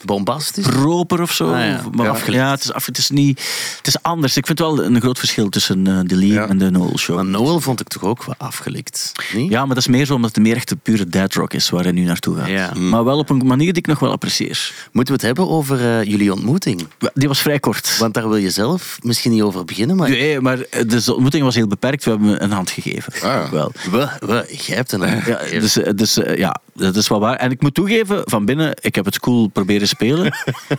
[0.05, 0.65] Bombastisch?
[0.67, 1.51] proper of zo.
[1.53, 1.81] Ah, ja.
[1.91, 2.11] Maar Ja.
[2.11, 2.41] afgeleid.
[2.41, 3.39] ja, het is, af, het is niet...
[3.77, 4.37] Het is anders.
[4.37, 6.47] Ik vind wel een groot verschil tussen eh, de Ja.
[6.47, 7.15] en de Noel show.
[7.15, 9.11] Maar Noel vond ik toch ook wel afgelikt?
[9.33, 9.49] Niet?
[9.51, 11.69] Ja, maar dat is meer zo omdat het meer echt de pure dead rock is
[11.69, 12.47] waar hij nu naartoe gaat.
[12.47, 12.73] Ja.
[12.73, 14.71] Maar wel op een manier die ik nog wel apprecieer.
[14.91, 16.87] Moeten we het hebben over eh, jullie ontmoeting?
[17.13, 17.97] Die was vrij kort.
[17.97, 20.09] Want daar wil je zelf misschien niet over beginnen, maar...
[20.09, 22.03] Nee, maar de ontmoeting was heel beperkt.
[22.03, 23.13] We hebben een hand gegeven.
[23.21, 23.51] Ah.
[23.51, 23.71] Wel.
[23.91, 24.99] We, we, jij hebt een...
[25.25, 27.35] Ja, dus, eh, dus eh, ja, dat is wel waar.
[27.35, 30.33] En ik moet toegeven, van binnen, ik heb het cool proberen spelen.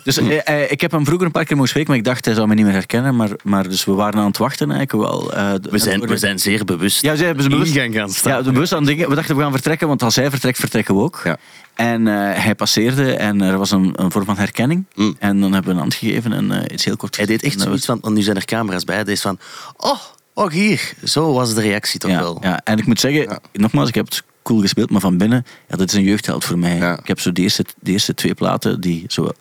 [0.04, 2.24] dus eh, eh, ik heb hem vroeger een paar keer mogen spreken, maar ik dacht
[2.24, 3.16] hij zou me niet meer herkennen.
[3.16, 5.32] Maar, maar dus we waren aan het wachten eigenlijk wel.
[5.34, 8.44] eh, We zijn, we zijn zeer bewust Ja, we zijn bewust- gaan staan.
[8.44, 9.08] Ja, bewust aan dingen.
[9.08, 11.20] We dachten we gaan vertrekken, want als hij vertrekt, vertrekken we ook.
[11.24, 11.36] Ja.
[11.74, 14.84] En eh, hij passeerde en er was een, een vorm van herkenning.
[14.94, 15.16] Mm.
[15.18, 17.86] En dan hebben we een hand gegeven en iets heel kort Hij deed echt zoiets
[17.86, 19.38] van, want nu zijn er camera's bij, hij deed van,
[19.76, 19.98] oh,
[20.34, 20.92] oh hier.
[21.04, 22.38] Zo was de reactie toch ja, wel.
[22.42, 25.76] Ja, en ik moet zeggen, nogmaals, ik heb het cool gespeeld, maar van binnen, ja,
[25.76, 26.76] dat is een jeugdheld voor mij.
[26.76, 26.98] Ja.
[26.98, 29.32] Ik heb zo de eerste, de eerste twee platen die zo...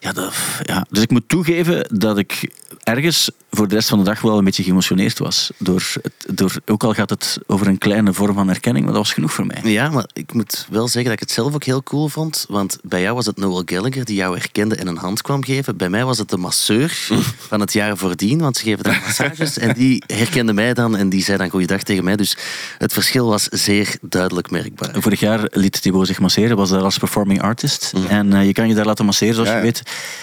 [0.00, 2.50] Ja, dat, ja, dus ik moet toegeven dat ik
[2.82, 5.50] ergens voor de rest van de dag wel een beetje geëmotioneerd was.
[5.58, 9.02] Door het, door, ook al gaat het over een kleine vorm van erkenning, maar dat
[9.02, 9.60] was genoeg voor mij.
[9.62, 12.44] Ja, maar ik moet wel zeggen dat ik het zelf ook heel cool vond.
[12.48, 15.76] Want bij jou was het Noel Gallagher die jou herkende en een hand kwam geven.
[15.76, 16.90] Bij mij was het de masseur
[17.48, 19.58] van het jaar voordien, want ze geven dan massages.
[19.58, 22.16] En die herkende mij dan en die zei dan goeiedag tegen mij.
[22.16, 22.36] Dus
[22.78, 24.94] het verschil was zeer duidelijk merkbaar.
[25.02, 27.92] Vorig jaar liet Thibaut zich masseren, was daar als performing artist.
[28.08, 29.82] En eh, je kan je daar laten masseren, zoals Ja, je weet.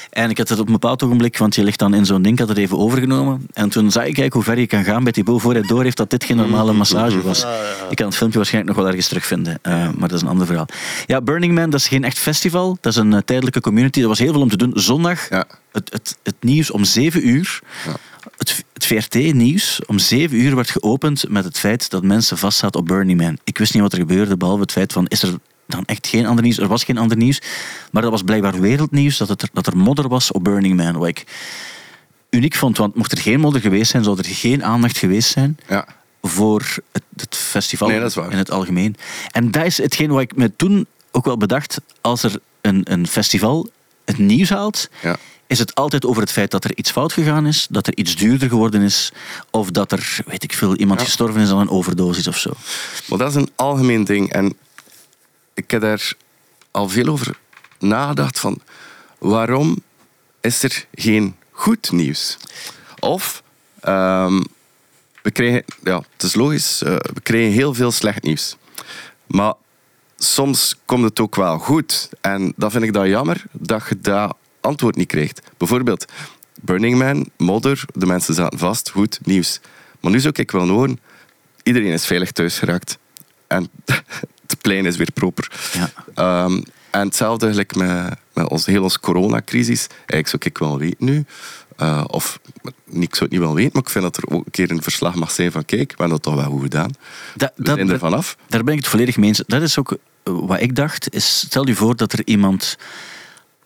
[0.09, 2.37] En ik had het op een bepaald ogenblik, want je ligt dan in zo'n ding,
[2.47, 3.47] had het even overgenomen.
[3.53, 5.83] En toen zag ik eigenlijk hoe ver je kan gaan bij Thibaut voor hij door
[5.83, 7.45] heeft dat dit geen normale massage was.
[7.89, 10.45] Ik kan het filmpje waarschijnlijk nog wel ergens terugvinden, eh, maar dat is een ander
[10.45, 10.65] verhaal.
[11.05, 12.77] Ja, Burning Man, dat is geen echt festival.
[12.81, 14.01] Dat is een eh, tijdelijke community.
[14.01, 14.71] Er was heel veel om te doen.
[14.75, 15.45] Zondag, Ja.
[15.71, 17.61] het, het, het nieuws om 7 uur.
[17.85, 17.93] Ja.
[18.37, 22.85] Het, het VRT-nieuws om 7 uur werd geopend met het feit dat mensen vastzaten op
[22.87, 23.37] Burning Man.
[23.43, 25.33] Ik wist niet wat er gebeurde, behalve het feit van, is er
[25.67, 26.57] dan echt geen ander nieuws?
[26.57, 27.41] Er was geen ander nieuws,
[27.91, 30.97] maar dat was blijkbaar wereldnieuws, dat, het er, dat er modder was op Burning Man.
[30.97, 31.23] Wat ik
[32.33, 35.57] uniek vond, want mocht er geen modder geweest zijn, zou er geen aandacht geweest zijn
[35.67, 35.85] Ja.
[36.21, 37.97] voor het, het festival Nee,
[38.29, 38.95] in het algemeen.
[39.31, 43.07] En dat is hetgeen wat ik me toen ook wel bedacht, als er een, een
[43.07, 43.69] festival
[44.05, 45.15] het nieuws haalt, Ja.
[45.47, 48.15] is het altijd over het feit dat er iets fout gegaan is, dat er iets
[48.15, 49.11] duurder geworden is,
[49.51, 51.05] of dat er, weet ik veel, iemand Ja.
[51.05, 52.51] gestorven is aan een overdosis of zo.
[53.05, 54.31] Maar dat is een algemeen ding.
[54.31, 54.53] En
[55.53, 56.13] ik heb daar
[56.71, 57.37] al veel over
[57.79, 58.57] nagedacht van
[59.19, 59.81] waarom
[60.41, 62.37] is er geen goed nieuws?
[62.99, 63.43] Of
[63.79, 64.41] ehm,
[65.21, 68.55] we krijgen, ja, het is logisch, eh, we krijgen heel veel slecht nieuws.
[69.27, 69.53] Maar
[70.17, 72.09] soms komt het ook wel goed.
[72.21, 75.41] En dan vind ik dat jammer dat je dat antwoord niet krijgt.
[75.57, 76.05] Bijvoorbeeld
[76.61, 79.59] Burning Man, modder, de mensen zaten vast, goed nieuws.
[79.99, 80.99] Maar nu zou ik wel horen,
[81.63, 82.97] iedereen is veilig thuis geraakt.
[83.47, 83.69] En
[84.47, 85.51] het plein is weer proper.
[85.73, 85.91] Ja.
[86.13, 89.87] Ehm, en hetzelfde gelijk met, met ons, heel onze coronacrisis.
[90.05, 91.25] Eigenlijk zou ik wel weten nu.
[91.77, 92.39] eh, of
[92.91, 94.81] ik zou het niet wel weten, maar ik vind dat er ook een keer een
[94.83, 96.91] verslag mag zijn van kijk, we hebben dat toch wel goed gedaan.
[97.35, 98.37] Dat, We zijn er vanaf.
[98.47, 99.43] Daar ben ik het volledig mee eens.
[99.47, 101.13] Dat is ook eh, wat ik dacht.
[101.13, 102.77] Is, stel je voor dat er iemand,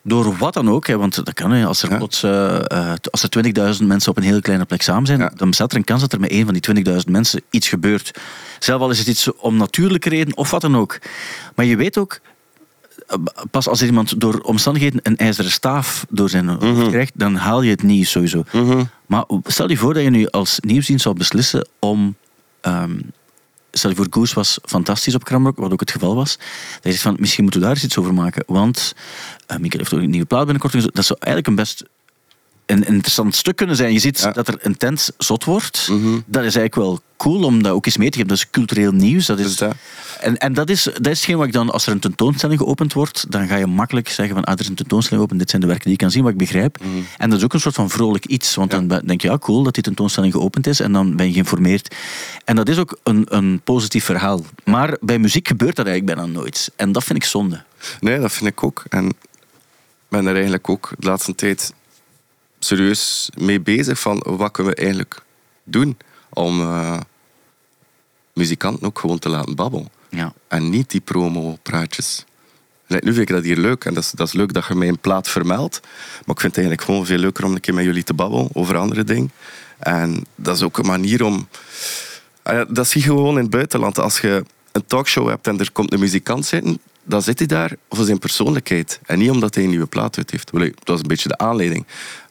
[0.01, 1.97] door wat dan ook, hè, want dat kan, hè, als er Ja.
[1.97, 3.30] plots eh, als er
[3.80, 5.32] 20.000 mensen op een hele kleine plek samen zijn, Ja.
[5.36, 8.12] dan bestaat er een kans dat er met een van die 20.000 mensen iets gebeurt.
[8.60, 10.99] Zelf al is het iets om natuurlijke reden of wat dan ook.
[11.56, 12.19] Maar je weet ook,
[13.51, 16.89] pas als iemand door omstandigheden een ijzeren staaf door zijn hoofd Mhm.
[16.89, 18.43] krijgt, dan haal je het nieuws sowieso.
[19.05, 22.15] Maar stel je voor dat je nu als nieuwsdienst zou beslissen om.
[22.62, 22.99] ehm,
[23.71, 26.38] stel je voor, Goose was fantastisch op Krambroek, wat ook het geval was.
[26.38, 28.43] Dat je zegt van, misschien moeten we daar eens iets over maken.
[28.47, 28.95] Want
[29.51, 30.93] uh, Mikkel heeft ook een nieuwe plaat binnenkort.
[30.95, 31.83] Dat zou eigenlijk een best
[32.67, 33.93] een, interessant stuk kunnen zijn.
[33.93, 34.32] Je ziet Ja.
[34.32, 35.88] dat er intens zot wordt.
[35.91, 36.08] Mhm.
[36.25, 38.27] Dat is eigenlijk wel cool om dat ook eens mee te geven.
[38.30, 39.25] Dat is cultureel nieuws.
[39.25, 39.75] Dat is, Dus dat.
[40.19, 42.93] En, en dat is, dat is hetgeen wat ik dan, als er een tentoonstelling geopend
[42.93, 45.62] wordt, dan ga je makkelijk zeggen van, ah, er is een tentoonstelling open, dit zijn
[45.62, 46.77] de werken die je kan zien, wat ik begrijp.
[46.80, 46.89] Mhm.
[47.17, 48.80] En dat is ook een soort van vrolijk iets, want Ja.
[48.82, 51.95] dan denk je, ja, cool dat die tentoonstelling geopend is, en dan ben je geïnformeerd.
[52.45, 54.45] En dat is ook een, een positief verhaal.
[54.63, 56.71] Maar bij muziek gebeurt dat eigenlijk bijna nooit.
[56.75, 57.63] En dat vind ik zonde.
[57.99, 58.84] Nee, dat vind ik ook.
[58.89, 59.15] En ik
[60.10, 61.73] ben er eigenlijk ook de laatste tijd
[62.59, 65.21] serieus mee bezig van wat kunnen we eigenlijk
[65.63, 65.97] doen
[66.29, 66.99] om eh,
[68.33, 69.89] muzikanten ook gewoon te laten babbelen.
[70.09, 70.33] Ja.
[70.47, 72.25] En niet die promo-praatjes.
[72.87, 73.85] Nu vind ik dat hier leuk.
[73.85, 75.79] En dat is, dat is leuk dat je mij een plaat vermeldt.
[75.81, 78.49] Maar ik vind het eigenlijk gewoon veel leuker om een keer met jullie te babbelen
[78.53, 79.31] over andere dingen.
[79.77, 81.47] En dat is ook een manier om...
[82.43, 83.99] Ah Dat zie je gewoon in het buitenland.
[83.99, 87.75] Als je een talkshow hebt en er komt een muzikant zitten, dan zit hij daar
[87.89, 88.99] voor zijn persoonlijkheid.
[89.05, 90.51] En niet omdat hij een nieuwe plaat uit heeft.
[90.83, 91.85] Dat is een beetje de aanleiding.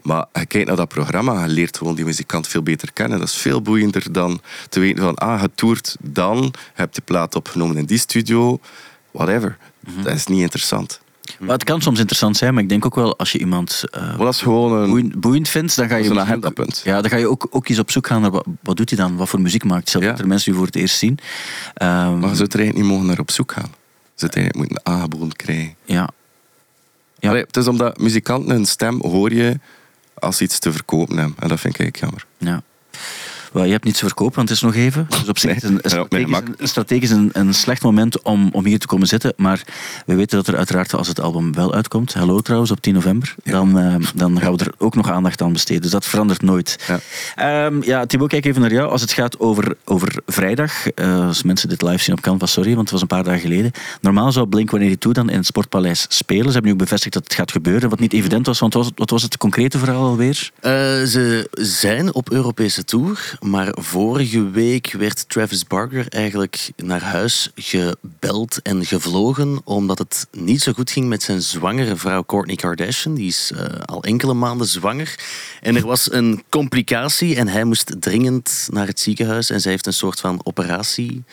[0.06, 3.18] Maar je kijkt naar dat programma, je leert gewoon die muzikant veel beter kennen.
[3.18, 7.02] Dat is veel boeiender dan te weten van, ah, je toert dan, je hebt die
[7.04, 8.58] plaat opgenomen in die studio,
[9.10, 9.56] whatever.
[10.02, 11.00] Dat is niet interessant.
[11.38, 13.84] Maar het kan soms interessant zijn, maar ik denk ook wel, als je iemand
[14.28, 14.88] is gewoon een...
[14.88, 16.10] boeiend, boeiend vindt, dan ga je...
[16.10, 16.68] Een.
[16.84, 18.98] Ja, dan ga je ook, ook eens op zoek gaan naar wat, wat doet hij
[18.98, 19.88] dan, wat voor muziek maakt.
[19.88, 20.16] Zelfs Ja.
[20.18, 21.18] er mensen die voor het eerst zien.
[21.74, 23.70] Ehm, Maar je zou er eigenlijk niet mogen naar op zoek gaan.
[24.14, 25.74] Je het eigenlijk moeten aangeboden krijgen.
[25.84, 26.08] ja.
[27.18, 27.28] Ja.
[27.28, 29.58] Allee, het is omdat muzikanten hun stem hoor je
[30.18, 31.36] als iets te verkopen hebben.
[31.38, 32.26] En dat vind ik eigenlijk jammer.
[32.38, 32.62] Ja.
[33.52, 35.06] Je hebt niets te verkopen, want het is nog even.
[35.08, 38.78] Dus op zich is een, strategisch, een, strategisch een, een slecht moment om, om hier
[38.78, 39.32] te komen zitten.
[39.36, 39.62] Maar
[40.06, 43.34] we weten dat er uiteraard, als het album wel uitkomt, Hello trouwens, op 10 november,
[43.44, 45.82] dan, eh, dan gaan we er ook nog aandacht aan besteden.
[45.82, 46.78] Dus dat verandert nooit.
[46.86, 47.00] Ja.
[47.34, 48.90] Ehm, ja, Thibaut, kijk even naar jou.
[48.90, 52.74] Als het gaat over, over vrijdag, eh, als mensen dit live zien op Canvas, sorry,
[52.74, 53.72] want het was een paar dagen geleden.
[54.00, 56.46] Normaal zou Blink-182 dan in het Sportpaleis spelen.
[56.46, 58.82] Ze hebben nu ook bevestigd dat het gaat gebeuren, wat niet evident was, want wat
[58.82, 60.50] was het, wat was het concrete verhaal alweer?
[60.60, 67.50] Eh, ze zijn op Europese tour, maar vorige week werd Travis Barker eigenlijk naar huis
[67.54, 73.14] gebeld en gevlogen omdat het niet zo goed ging met zijn zwangere vrouw Kourtney Kardashian.
[73.14, 75.18] Die is eh, al enkele maanden zwanger.
[75.60, 79.86] En er was een complicatie en hij moest dringend naar het ziekenhuis en zij heeft
[79.86, 81.24] een soort van operatie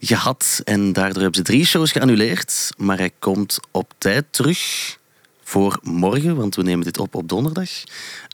[0.00, 0.60] gehad.
[0.64, 4.96] En daardoor hebben ze drie shows geannuleerd, maar hij komt op tijd terug
[5.48, 7.70] voor morgen, want we nemen dit op op donderdag.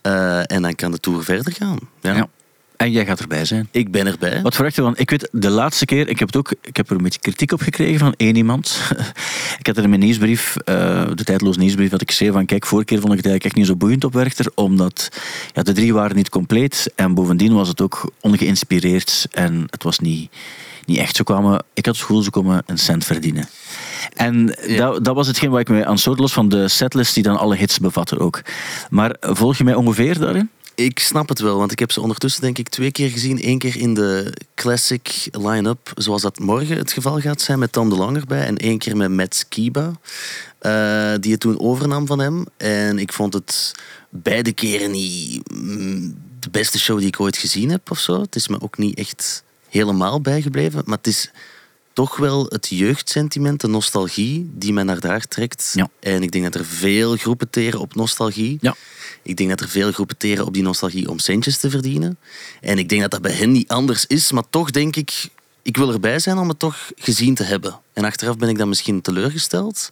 [0.03, 1.79] Eh, en dan kan de tour verder gaan.
[2.01, 2.15] Ja.
[2.15, 2.29] Ja.
[2.77, 3.69] En jij gaat erbij zijn.
[3.71, 4.43] Ik ben erbij.
[4.43, 4.95] Wat verwacht je van?
[4.97, 7.53] Ik weet, de laatste keer, ik heb, het ook, ik heb er een beetje kritiek
[7.53, 8.81] op gekregen van één iemand.
[9.59, 10.75] ik had er in mijn nieuwsbrief, eh,
[11.15, 13.55] de tijdloze nieuwsbrief, dat ik zei van kijk, vorige keer vond ik het eigenlijk echt
[13.55, 15.09] niet zo boeiend op Werchter, omdat
[15.53, 19.99] ja, de drie waren niet compleet en bovendien was het ook ongeïnspireerd en het was
[19.99, 20.31] niet,
[20.85, 21.17] niet echt.
[21.17, 23.49] Ze kwamen, ik had het gevoel, ze komen een cent verdienen.
[24.15, 24.77] En Ja.
[24.77, 27.39] dat, dat was hetgeen waar ik me aan stoorde, los van de setlist die dan
[27.39, 28.43] alle hits bevatte ook.
[28.91, 30.51] Maar volg je mij ongeveer daarin?
[30.75, 33.49] Ik snap het wel, want ik heb ze ondertussen denk ik twee keer gezien.
[33.49, 37.89] Eén keer in de classic line-up, zoals dat morgen het geval gaat zijn, met Tom
[37.89, 38.47] DeLonge erbij.
[38.47, 39.93] En één keer met Matt Skiba,
[40.59, 42.45] eh, die het toen overnam van hem.
[42.57, 43.73] En ik vond het
[44.09, 48.21] beide keren niet mm, de beste show die ik ooit gezien heb of zo.
[48.21, 51.31] Het is me ook niet echt helemaal bijgebleven, maar het is
[51.95, 55.73] toch wel het jeugdsentiment, de nostalgie, die mij naar daar trekt.
[55.75, 55.89] Ja.
[56.01, 58.59] En ik denk dat er veel groepen teren op nostalgie.
[58.61, 58.75] Ja.
[59.23, 62.19] Ik denk dat er veel groepen teren op die nostalgie om centjes te verdienen.
[62.61, 65.29] En ik denk dat dat bij hen niet anders is, maar toch denk ik,
[65.63, 67.81] ik wil erbij zijn om het toch gezien te hebben.
[67.93, 69.91] En achteraf ben ik dan misschien teleurgesteld.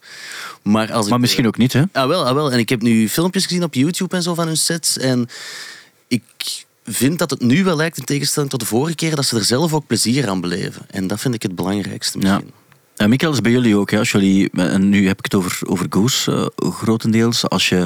[0.62, 1.82] Maar, als Maar ik, misschien ook niet, hè?
[1.92, 2.52] Ah, wel, ah, wel.
[2.52, 4.98] En ik heb nu filmpjes gezien op YouTube en zo van hun sets.
[4.98, 5.28] En
[6.08, 6.22] ik
[6.84, 9.44] vind dat het nu wel lijkt, in tegenstelling tot de vorige keer, dat ze er
[9.44, 10.82] zelf ook plezier aan beleven.
[10.90, 12.50] En dat vind ik het belangrijkste misschien.
[12.96, 13.90] En Michael, is bij jullie ook.
[13.90, 13.98] Hè?
[13.98, 17.48] Als jullie, en nu heb ik het over, over Goose eh, grotendeels.
[17.48, 17.80] Als, je,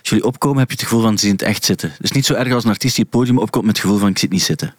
[0.00, 1.90] als jullie opkomen, heb je het gevoel van ze zien het echt zitten.
[1.90, 3.84] Het is niet zo erg als een artiest die op het podium opkomt met het
[3.84, 4.74] gevoel van ik zit niet zitten.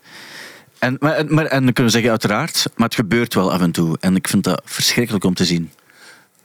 [0.80, 3.71] En, maar, maar, en dan kunnen we zeggen uiteraard, maar het gebeurt wel af en
[3.71, 3.97] toe.
[4.00, 5.71] En ik vind dat verschrikkelijk om te zien.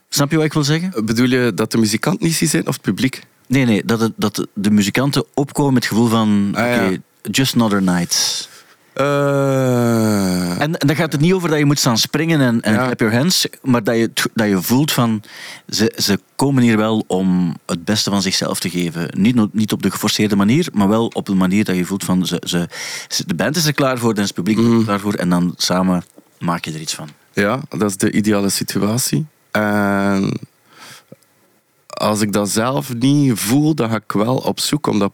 [0.09, 1.05] Snap je wat ik wil zeggen?
[1.05, 3.23] Bedoel je dat de muzikant niet ziet zijn of het publiek?
[3.47, 7.55] Nee, nee, dat, het, dat de- muzikanten opkomen met het gevoel van Ah, oké, just
[7.55, 8.49] another night.
[8.93, 12.73] Eh, En, en dan gaat het niet over dat je moet staan springen en, en
[12.73, 12.85] Ja.
[12.85, 15.23] clap your hands, maar dat je, dat je voelt van
[15.69, 19.09] ze, ze komen hier wel om het beste van zichzelf te geven.
[19.19, 22.27] Niet, niet op de geforceerde manier, maar wel op een manier dat je voelt van
[22.27, 22.69] ze, ze,
[23.27, 25.55] de band is er klaar voor, dan is het publiek er klaar voor en dan
[25.57, 26.05] samen
[26.39, 27.09] maak je er iets van.
[27.33, 29.27] Ja, dat is de ideale situatie.
[29.51, 30.39] En
[31.97, 35.13] als ik dat zelf niet voel, dan ga ik wel op zoek om dat,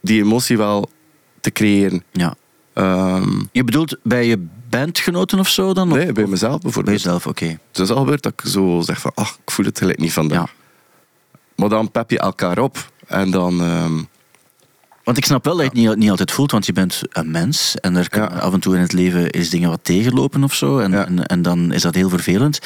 [0.00, 0.88] die emotie wel
[1.40, 2.04] te creëren.
[2.12, 2.34] Ja.
[2.72, 5.90] Ehm, Je bedoelt bij je bandgenoten of zo dan?
[5.90, 6.96] Of- nee, bij mezelf bij bijvoorbeeld.
[7.02, 7.46] jezelf, oké.
[7.68, 10.12] Het is al gebeurd dat ik zo zeg van, ach, ik voel het gelijk niet
[10.12, 10.38] vandaag.
[10.48, 10.64] Ja.
[11.56, 12.92] Maar dan pep je elkaar op.
[13.06, 13.60] En dan...
[13.60, 14.02] ehm,
[15.06, 17.30] Want ik snap wel dat je het niet, niet altijd voelt, want je bent een
[17.30, 18.24] mens en er Ja.
[18.24, 20.78] af en toe in het leven is dingen wat tegenlopen of zo.
[20.78, 21.06] En, Ja.
[21.06, 22.58] en, en dan is dat heel vervelend.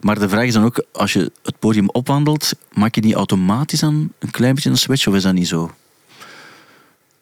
[0.00, 3.80] Maar de vraag is dan ook, als je het podium opwandelt, maak je niet automatisch
[3.80, 5.70] dan een klein beetje een switch of is dat niet zo?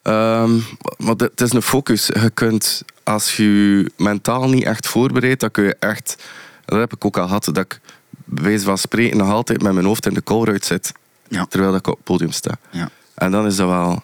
[0.01, 0.55] Ehm,
[0.97, 2.05] maar het is een focus.
[2.07, 6.23] Je kunt, als je je mentaal niet echt voorbereidt, dan kun je echt...
[6.65, 7.79] Dat heb ik ook al gehad, dat ik
[8.25, 10.91] bij wijze van spreken nog altijd met mijn hoofd in de colruyt zit.
[11.27, 11.45] Ja.
[11.49, 12.51] Terwijl ik op het podium sta.
[12.69, 12.89] Ja.
[13.15, 14.03] En dan is dat wel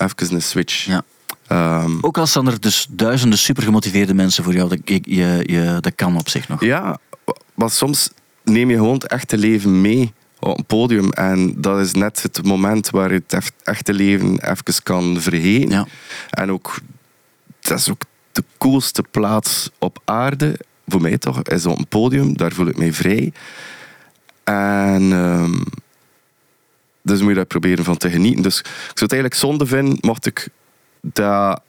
[0.00, 0.84] even een switch.
[0.84, 1.02] Ja.
[1.46, 5.42] Ehm, Ook al staan er dus duizenden super gemotiveerde mensen voor jou, dat, je, je,
[5.46, 6.64] je- dat kan op zich nog.
[6.64, 6.98] ja,
[7.54, 8.10] maar soms
[8.44, 11.10] neem je gewoon het echte leven mee op een podium.
[11.10, 15.70] En dat is net het moment waar je het echte leven even kan vergeten.
[15.70, 15.86] Ja.
[16.30, 16.78] En ook,
[17.60, 22.36] dat is ook de coolste plaats op aarde, voor mij toch, is op een podium.
[22.36, 23.32] Daar voel ik mij vrij.
[24.44, 25.60] En ehm,
[27.10, 28.42] dus moet je daar proberen van te genieten.
[28.42, 30.48] Dus ik zou het eigenlijk zonde vinden, mocht ik
[31.02, 31.60] dat,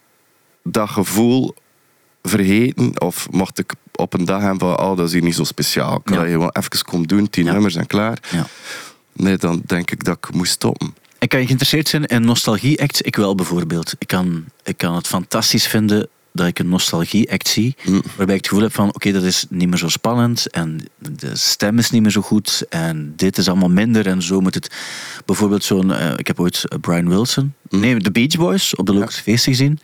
[0.63, 1.56] dat gevoel
[2.23, 3.01] vergeten.
[3.01, 5.95] Of mocht ik op een dag hebben van, oh, dat is hier niet zo speciaal.
[5.95, 6.21] Ik kan Ja.
[6.23, 7.51] dat gewoon even komen doen, tien Ja.
[7.51, 8.17] nummers en klaar.
[8.32, 8.47] Ja.
[9.13, 10.95] Nee, dan denk ik dat ik moest stoppen.
[11.19, 13.01] En kan je geïnteresseerd zijn in nostalgie-acts?
[13.01, 13.93] Ik wel bijvoorbeeld.
[13.97, 18.02] Ik kan, ik kan het fantastisch vinden dat ik een nostalgie-act zie, Mm.
[18.15, 21.36] waarbij ik het gevoel heb van, oké, dat is niet meer zo spannend en de
[21.36, 24.76] stem is niet meer zo goed en dit is allemaal minder en zo moet het...
[25.26, 27.80] Bijvoorbeeld zo'n, eh, ik heb ooit Brian Wilson, Mm.
[27.80, 29.80] nee, de Beach Boys op de Logische gezien.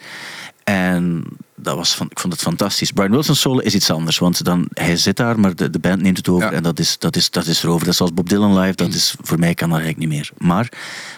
[0.64, 1.24] En
[1.56, 2.92] dat was van, ik vond het fantastisch.
[2.92, 6.02] Brian Wilson's solo is iets anders, want dan, hij zit daar, maar de, de band
[6.02, 6.56] neemt het over Ja.
[6.56, 7.80] en dat is, dat, is, dat is erover.
[7.80, 10.32] Dat is zoals Bob Dylan live, dat is, voor mij kan dat eigenlijk niet meer.
[10.38, 10.72] Maar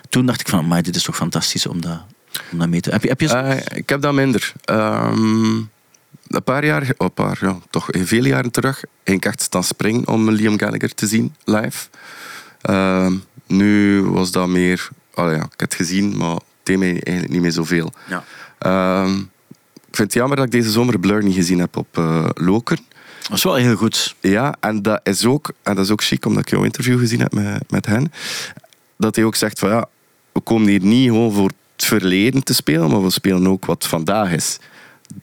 [0.10, 2.00] toen dacht ik van, maar dit is toch fantastisch om dat,
[2.52, 2.90] om dat mee te...
[2.92, 4.54] Heb je, heb je zo- Eh, ik heb dat minder.
[4.66, 5.56] Ehm,
[6.28, 9.64] een paar jaar, oh, een paar, ja, toch veel jaren terug, ging ik echt staan
[9.64, 11.88] springen om Liam Gallagher te zien, live.
[12.62, 13.14] Ehm,
[13.48, 17.30] nu was dat meer, oh ja, ik heb het gezien, maar het deed mij eigenlijk
[17.30, 17.92] niet meer zoveel.
[18.10, 18.24] Ja.
[18.60, 19.18] Ehm,
[19.90, 22.84] ik vind het jammer dat ik deze zomer Blur niet gezien heb op eh Lokeren.
[23.28, 24.16] Dat is wel heel goed.
[24.20, 27.20] Ja, en dat is ook, en dat is ook chic omdat ik jouw interview gezien
[27.20, 28.12] heb met, met hen.
[28.98, 29.86] Dat hij ook zegt van ja,
[30.32, 33.88] we komen hier niet gewoon voor het verleden te spelen, maar we spelen ook wat
[33.88, 34.60] vandaag is.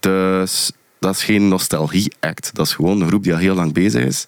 [0.00, 2.50] Dus dat is geen nostalgie-act.
[2.54, 4.24] Dat is gewoon een groep die al heel lang bezig is.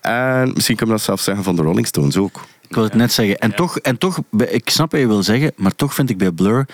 [0.00, 2.44] En misschien kunnen we dat zelfs zeggen van de Rolling Stones ook.
[2.68, 3.38] Ik wil het net zeggen.
[3.38, 6.30] En, toch, en toch, ik snap wat je wil zeggen, maar toch vind ik bij
[6.30, 6.66] Blur,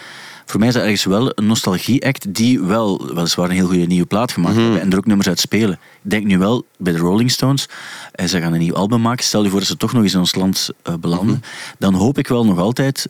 [0.47, 4.07] voor mij is dat ergens wel een nostalgie-act die wel, weliswaar een heel goede nieuwe
[4.07, 5.79] plaat gemaakt hebben en er ook nummers uit spelen.
[6.03, 7.69] Ik denk nu wel bij de Rolling Stones,
[8.13, 10.13] en ze gaan een nieuw album maken, stel je voor dat ze toch nog eens
[10.13, 11.43] in ons land eh, belanden,
[11.79, 13.09] dan hoop ik wel nog altijd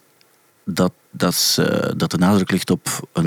[0.64, 3.22] dat, dat, ze- dat de nadruk ligt op een.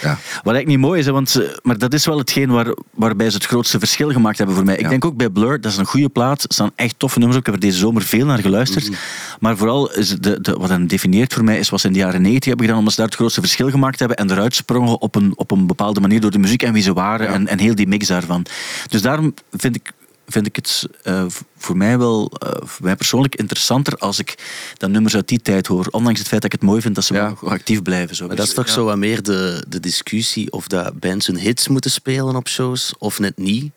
[0.00, 0.08] Ja.
[0.10, 3.30] Wat eigenlijk niet mooi is, hè, want, ze- maar dat is wel hetgeen waar, waarbij
[3.30, 4.76] ze het grootste verschil gemaakt hebben voor mij.
[4.76, 6.42] Ik denk ook bij Blur, dat is een goede plaat.
[6.42, 7.46] Er staan echt toffe nummers op.
[7.46, 8.84] Ik heb er deze zomer veel naar geluisterd.
[8.88, 8.94] Mhm.
[9.40, 11.98] Maar vooral, is de, de, wat hen definieert voor mij, is wat ze in de
[11.98, 15.00] jaren 90 hebben gedaan, omdat ze daar het grootste verschil gemaakt hebben en eruit sprongen
[15.00, 17.32] op een, op een bepaalde manier door de muziek en wie ze waren Ja.
[17.32, 18.46] en, en heel die mix daarvan.
[18.88, 19.92] Dus daarom vind ik,
[20.26, 21.24] vind ik het eh,
[21.56, 24.34] voor mij wel, eh, voor mij persoonlijk interessanter als ik
[24.76, 25.86] dan nummers uit die tijd hoor.
[25.90, 27.34] Ondanks het feit dat ik het mooi vind dat ze Ja.
[27.40, 28.16] wel actief blijven.
[28.16, 28.26] Zo.
[28.26, 31.68] Maar dat is toch zo wat meer de, de discussie of dat bands hun hits
[31.68, 33.72] moeten spelen op shows of net niet.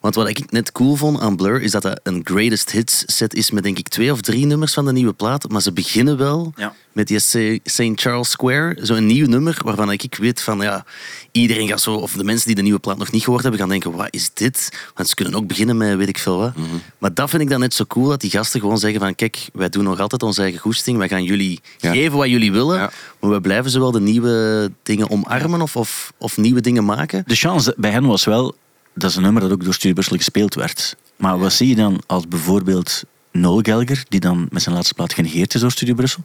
[0.00, 3.34] Want wat ik net cool vond aan Blur is dat dat een greatest hits set
[3.34, 5.48] is met denk ik twee of drie nummers van de nieuwe plaat.
[5.50, 6.74] Maar ze beginnen wel Ja.
[6.92, 7.18] met die
[7.64, 7.82] St.
[7.94, 10.84] Charles Square, zo'n nieuw nummer waarvan ik weet van ja,
[11.32, 13.68] iedereen gaat zo, of de mensen die de nieuwe plaat nog niet gehoord hebben, gaan
[13.68, 14.72] denken, wat is dit?
[14.94, 16.52] Want ze kunnen ook beginnen met weet ik veel wat.
[16.98, 19.48] Maar dat vind ik dan net zo cool, dat die gasten gewoon zeggen van kijk,
[19.52, 21.92] wij doen nog altijd onze eigen goesting, wij gaan jullie Ja.
[21.92, 22.90] geven wat jullie willen, Ja.
[23.20, 27.22] maar we blijven zowel de nieuwe dingen omarmen of, of, of nieuwe dingen maken.
[27.26, 28.54] De chance bij hen was wel,
[28.94, 30.96] dat is een nummer dat ook door Studio Brussel gespeeld werd.
[31.16, 35.12] Maar wat zie je dan als bijvoorbeeld Noel Gelger, die dan met zijn laatste plaat
[35.12, 36.24] genegeerd is door Studio Brussel?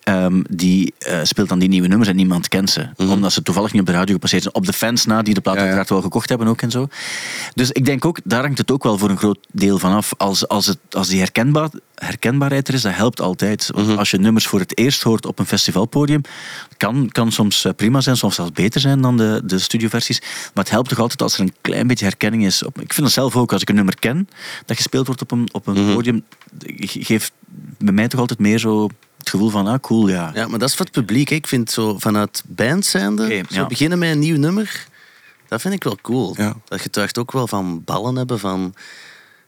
[0.00, 2.88] Ehm, die eh, speelt dan die nieuwe nummers en niemand kent ze.
[2.96, 4.54] Omdat ze toevallig niet op de radio gepasseerd zijn.
[4.54, 5.66] Op de fans na, die de plaat Ja, ja.
[5.66, 6.88] uiteraard wel gekocht hebben ook en zo.
[7.54, 10.12] Dus ik denk ook, daar hangt het ook wel voor een groot deel van af.
[10.16, 13.70] Als, als, het, als die herkenbaar, herkenbaarheid er is, dat helpt altijd.
[13.74, 16.20] Want als je nummers voor het eerst hoort op een festivalpodium,
[16.76, 20.20] kan, kan soms eh, prima zijn, soms zelfs beter zijn dan de, de studioversies.
[20.20, 22.64] Maar het helpt toch altijd als er een klein beetje herkenning is.
[22.64, 24.28] Op, ik vind het zelf ook, als ik een nummer ken
[24.66, 26.22] dat gespeeld wordt op een, op een podium,
[26.68, 27.32] ge- geeft
[27.78, 28.88] bij mij toch altijd meer zo
[29.20, 30.30] het gevoel van, ah cool, ja.
[30.34, 31.28] Ja, maar dat is voor het publiek.
[31.28, 31.34] hè.
[31.34, 33.66] Ik vind zo vanuit band zijnde, zo ja.
[33.66, 34.86] beginnen met een nieuw nummer,
[35.48, 36.34] dat vind ik wel cool.
[36.38, 36.54] Ja.
[36.64, 38.74] Dat getuigt ook wel van ballen hebben van...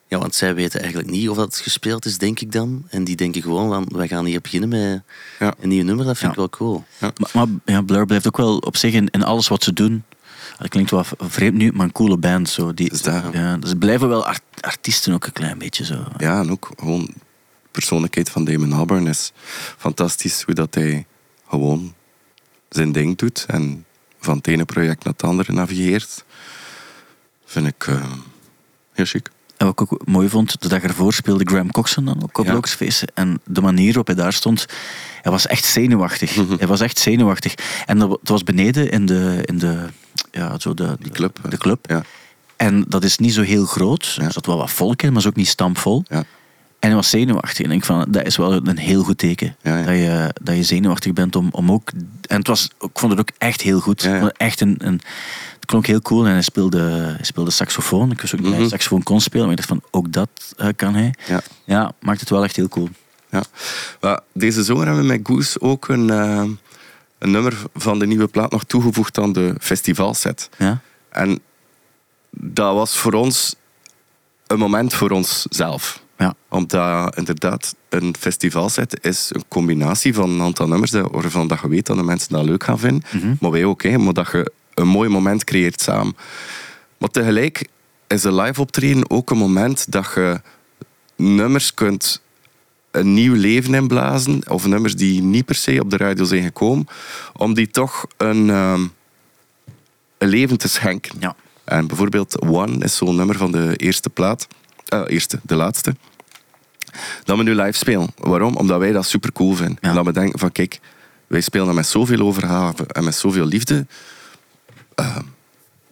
[0.08, 2.84] Ja, want zij weten eigenlijk niet of dat gespeeld is, denk ik dan.
[2.88, 5.02] En die denken gewoon van, wij gaan hier beginnen met
[5.38, 5.54] Ja.
[5.60, 6.04] een nieuw nummer.
[6.04, 6.84] Dat vind ik wel cool.
[6.98, 10.04] Maar, maar ja, Blur blijft ook wel op zich in, in alles wat ze doen.
[10.58, 12.48] Dat klinkt wel vreemd nu, maar een coole band.
[12.48, 12.74] Zo.
[12.74, 13.22] Die, dat?
[13.32, 16.04] ja, dus blijven wel art- artiesten ook een klein beetje zo.
[16.18, 17.08] Ja, en ook gewoon
[17.72, 19.32] persoonlijkheid van Damon Albarn is
[19.78, 20.42] fantastisch.
[20.42, 21.06] Hoe dat hij
[21.48, 21.94] gewoon
[22.68, 23.84] zijn ding doet en
[24.20, 26.24] van het ene project naar het andere navigeert.
[27.44, 28.12] Vind ik eh,
[28.92, 29.30] heel chic.
[29.56, 33.08] En wat ik ook mooi vond, de dag ervoor speelde Graham Coxon dan op Koplokersfeesten.
[33.14, 34.66] En de manier waarop hij daar stond,
[35.22, 36.34] hij was echt zenuwachtig.
[36.58, 37.54] Hij was echt zenuwachtig.
[37.86, 39.88] En dat het was beneden in de, in de,
[40.30, 41.38] ja, zo de, Die club.
[41.48, 41.90] de club.
[41.90, 42.02] Ja.
[42.56, 44.06] En dat is niet zo heel groot.
[44.06, 44.22] Ja.
[44.22, 46.04] Er zat wel wat volk in, maar is ook niet stampvol.
[46.08, 46.24] Ja.
[46.82, 47.58] En hij was zenuwachtig.
[47.58, 49.56] En ik denk van, dat is wel een heel goed teken.
[49.62, 49.84] Ja, ja.
[49.84, 51.90] Dat, je, dat je zenuwachtig bent om, om ook...
[52.28, 54.02] En het was, ik vond het ook echt heel goed.
[54.02, 55.00] Ja, echt een, een,
[55.54, 56.26] het klonk heel cool.
[56.26, 56.80] En hij speelde,
[57.16, 58.10] hij speelde saxofoon.
[58.10, 58.72] Ik wist ook niet dat hij Mhm.
[58.74, 59.42] saxofoon kon spelen.
[59.46, 61.14] Maar ik dacht van, ook dat eh, kan hij.
[61.26, 61.40] Ja.
[61.64, 62.88] Ja, maakt het wel echt heel cool.
[63.30, 63.42] Ja.
[64.00, 66.44] Maar deze zomer hebben we met Goose ook een, eh,
[67.18, 70.48] een nummer van de nieuwe plaat nog toegevoegd aan de festivalset.
[70.58, 70.80] Ja?
[71.08, 71.40] En
[72.30, 73.54] dat was voor ons
[74.46, 76.01] een moment voor onszelf.
[76.22, 76.34] Ja.
[76.48, 81.86] Omdat inderdaad een festivalset is een combinatie van een aantal nummers waarvan dat je weet
[81.86, 83.02] dat de mensen dat leuk gaan vinden.
[83.10, 83.34] Mhm.
[83.40, 86.16] Maar wij ook, hè, maar dat je een mooi moment creëert samen.
[86.98, 87.68] Maar tegelijk
[88.06, 90.40] is een live optreden ook een moment dat je
[91.16, 92.22] nummers kunt
[92.90, 96.86] een nieuw leven inblazen, of nummers die niet per se op de radio zijn gekomen,
[97.32, 98.86] om die toch een, ehm,
[100.18, 101.16] een leven te schenken.
[101.20, 101.36] Ja.
[101.64, 104.46] En bijvoorbeeld One is zo'n nummer van de eerste plaat,
[104.88, 105.94] eh, eerste, de laatste,
[107.24, 108.08] dat we nu live spelen.
[108.16, 108.56] Waarom?
[108.56, 109.78] Omdat wij dat super cool vinden.
[109.80, 109.88] Ja.
[109.88, 110.80] En dat we denken van kijk,
[111.26, 113.86] wij spelen dat met zoveel overgave en met zoveel liefde.
[114.94, 115.16] Eh,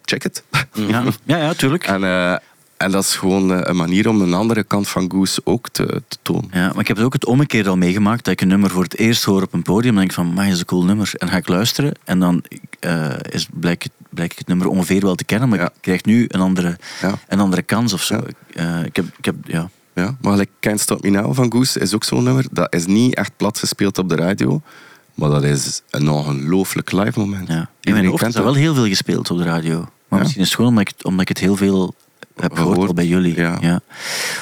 [0.05, 0.43] check it.
[0.73, 1.83] Ja, ja, ja tuurlijk.
[1.85, 2.31] En, eh,
[2.77, 6.01] en dat is gewoon eh, een manier om een andere kant van Goose ook te,
[6.07, 6.49] te tonen.
[6.53, 8.23] Ja, maar ik heb het ook het omgekeerd al meegemaakt.
[8.23, 9.91] Dat ik een nummer voor het eerst hoor op een podium.
[9.93, 11.11] En denk ik van, maar is een cool nummer.
[11.17, 11.93] En ga ik luisteren.
[12.03, 12.43] En dan
[12.79, 15.49] eh, is, blijk, blijk ik het nummer ongeveer wel te kennen.
[15.49, 15.65] Maar Ja.
[15.65, 17.19] ik krijg nu een andere, Ja.
[17.27, 18.23] een andere kans of zo.
[18.53, 18.79] Ja.
[18.79, 19.69] Ik heb, ik heb, ja.
[19.95, 22.45] Ja, maar like Can't Stop Me Now van Goose is ook zo'n nummer.
[22.51, 24.61] Dat is niet echt plat gespeeld op de radio.
[25.15, 27.47] Maar dat is een ongelooflijk live moment.
[27.47, 27.69] Ja.
[27.81, 29.77] In mijn hoofd is dat wel heel veel gespeeld op de radio.
[29.79, 30.17] Maar Ja?
[30.17, 31.93] misschien is het gewoon omdat ik, omdat ik het heel veel
[32.35, 33.35] heb gehoord Gehoord, al bij jullie.
[33.39, 33.81] ja.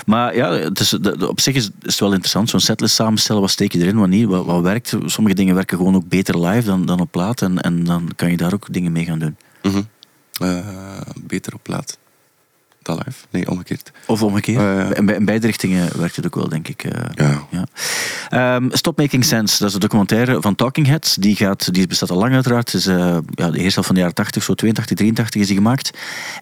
[0.06, 2.50] Maar ja, het is, op zich is, is het wel interessant.
[2.50, 4.96] Zo'n setlist samenstellen, wat steek je erin, wat niet, wat, wat werkt.
[5.06, 7.42] Sommige dingen werken gewoon ook beter live dan, dan op plaat.
[7.42, 9.38] En, en dan kan je daar ook dingen mee gaan doen.
[9.64, 9.82] Mhm.
[10.40, 10.68] Eh,
[11.22, 11.98] beter op plaat.
[12.96, 13.26] Live?
[13.30, 13.92] Nee, omgekeerd.
[14.06, 14.60] Of omgekeerd.
[14.60, 14.94] Ja.
[14.96, 16.84] In, be- in beide richtingen werkt het ook wel, denk ik.
[16.84, 17.02] eh.
[17.14, 17.48] Ja.
[17.50, 17.66] Ja.
[18.30, 21.16] Ehm, Stop Making Sense, dat is een documentaire van Talking Heads.
[21.16, 22.72] Die, gaat, die bestaat al lang uiteraard.
[22.72, 22.98] Het is, eh,
[23.36, 25.98] ja, de eerste helft van de jaren 80, zo 82, 83 is die gemaakt.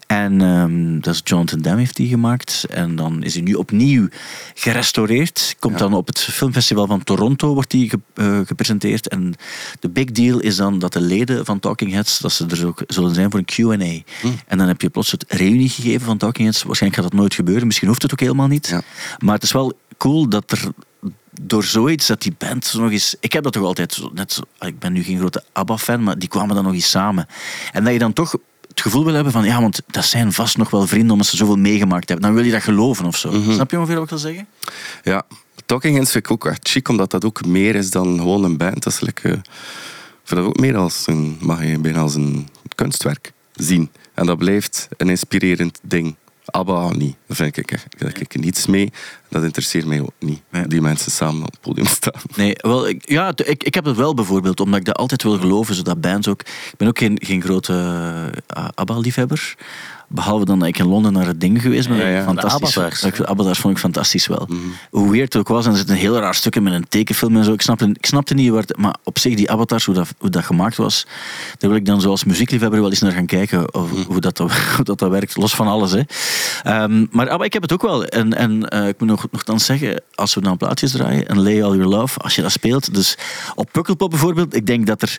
[0.06, 2.66] En ehm, dat is Jonathan Demme heeft die gemaakt.
[2.70, 4.08] En dan is hij nu opnieuw
[4.54, 5.56] gerestaureerd.
[5.58, 9.08] Komt dan op het filmfestival van Toronto wordt die ge- eh, gepresenteerd.
[9.08, 9.34] En
[9.80, 12.82] de big deal is dan dat de leden van Talking Heads, dat ze er ook
[12.86, 14.28] zullen zijn voor een Q&A.
[14.46, 17.66] En dan heb je plots het reunie gegeven van Talking Waarschijnlijk gaat dat nooit gebeuren.
[17.66, 18.66] Misschien hoeft het ook helemaal niet.
[18.66, 18.82] Ja.
[19.18, 20.68] Maar het is wel cool dat er
[21.40, 23.14] door zoiets dat die band nog eens.
[23.20, 24.42] Ik heb dat toch altijd net zo.
[24.60, 27.26] Ik ben nu geen grote ABBA-fan, maar die kwamen dan nog eens samen.
[27.72, 28.34] En dat je dan toch
[28.68, 31.36] het gevoel wil hebben van ja, want dat zijn vast nog wel vrienden omdat ze
[31.36, 32.26] zoveel meegemaakt hebben.
[32.26, 33.30] Dan wil je dat geloven of zo.
[33.50, 34.46] Snap je ongeveer wat ik wil zeggen?
[35.02, 35.26] Ja,
[35.68, 38.56] Talking Heads vind ik ook echt chic, omdat dat ook meer is dan gewoon een
[38.56, 38.82] band.
[38.82, 42.14] Dat is like, eh, ik vind dat ook meer als een, mag je bijna als
[42.14, 43.90] een kunstwerk zien.
[44.14, 46.16] En dat blijft een inspirerend ding.
[46.50, 47.16] ABBA niet.
[47.26, 48.92] Daar vind ik, heb ik niets mee.
[49.28, 50.42] Dat interesseert mij ook niet.
[50.50, 50.66] Nee.
[50.66, 52.20] Die mensen samen op het podium staan.
[52.36, 55.38] Nee, wel, ik, ja, ik, ik heb dat wel bijvoorbeeld, omdat ik dat altijd wil
[55.38, 56.40] geloven, zodat bands ook...
[56.40, 57.72] Ik ben ook geen, geen grote
[58.46, 59.56] eh, ABBA-liefhebber.
[60.10, 61.96] Behalve dan dat ik in Londen naar het ding geweest ben.
[61.96, 62.22] Ja, ja.
[62.22, 63.00] Fantastisch.
[63.00, 64.48] De De Avatars vond ik fantastisch wel.
[64.90, 67.36] Hoe weird het ook was, en er zit een heel raar stukje met een tekenfilm
[67.36, 67.52] en zo.
[67.52, 70.30] Ik snapte, ik snapte niet waar het, Maar op zich, die Avatars, hoe dat, hoe
[70.30, 71.06] dat gemaakt was,
[71.58, 73.74] daar wil ik dan zoals muziekliefhebber wel eens naar gaan kijken.
[73.74, 74.50] Of, hoe, dat, hoe
[74.82, 75.92] dat, dat werkt, los van alles.
[75.92, 76.02] Hè.
[76.62, 78.04] Ehm, maar ABBA, ik heb het ook wel.
[78.04, 81.62] En, en eh, ik moet nog, nogthans zeggen, als we dan plaatjes draaien, en Lay
[81.62, 82.94] All Your Love, als je dat speelt.
[82.94, 83.16] Dus
[83.54, 85.16] op Pukkelpop bijvoorbeeld, ik denk dat er...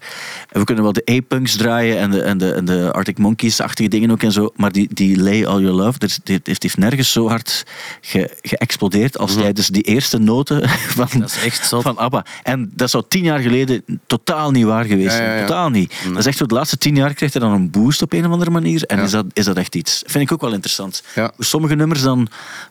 [0.50, 4.12] We kunnen wel de A-punks draaien en de, en de, en de Arctic Monkeys-achtige dingen
[4.12, 4.52] ook en zo.
[4.56, 7.66] Maar die, die Lay All Your Love, dat heeft, heeft, heeft nergens zo hard
[8.02, 11.82] ge, geëxplodeerd als tijdens die eerste noten van, Dat is echt zot.
[11.84, 12.26] van ABBA.
[12.44, 15.30] En dat zou tien jaar geleden totaal niet waar geweest zijn.
[15.30, 15.46] ja, ja.
[15.46, 15.94] Totaal niet.
[16.08, 18.26] Dat is echt zo, de laatste tien jaar krijgt hij dan een boost op een
[18.26, 18.84] of andere manier.
[18.84, 20.04] En is, dat, is dat echt iets.
[20.06, 21.04] Vind ik ook wel interessant.
[21.38, 22.28] Sommige nummers dan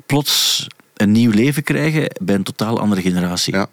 [0.06, 0.66] plots
[0.98, 3.54] een nieuw leven krijgen bij een totaal andere generatie.
[3.54, 3.66] Ja.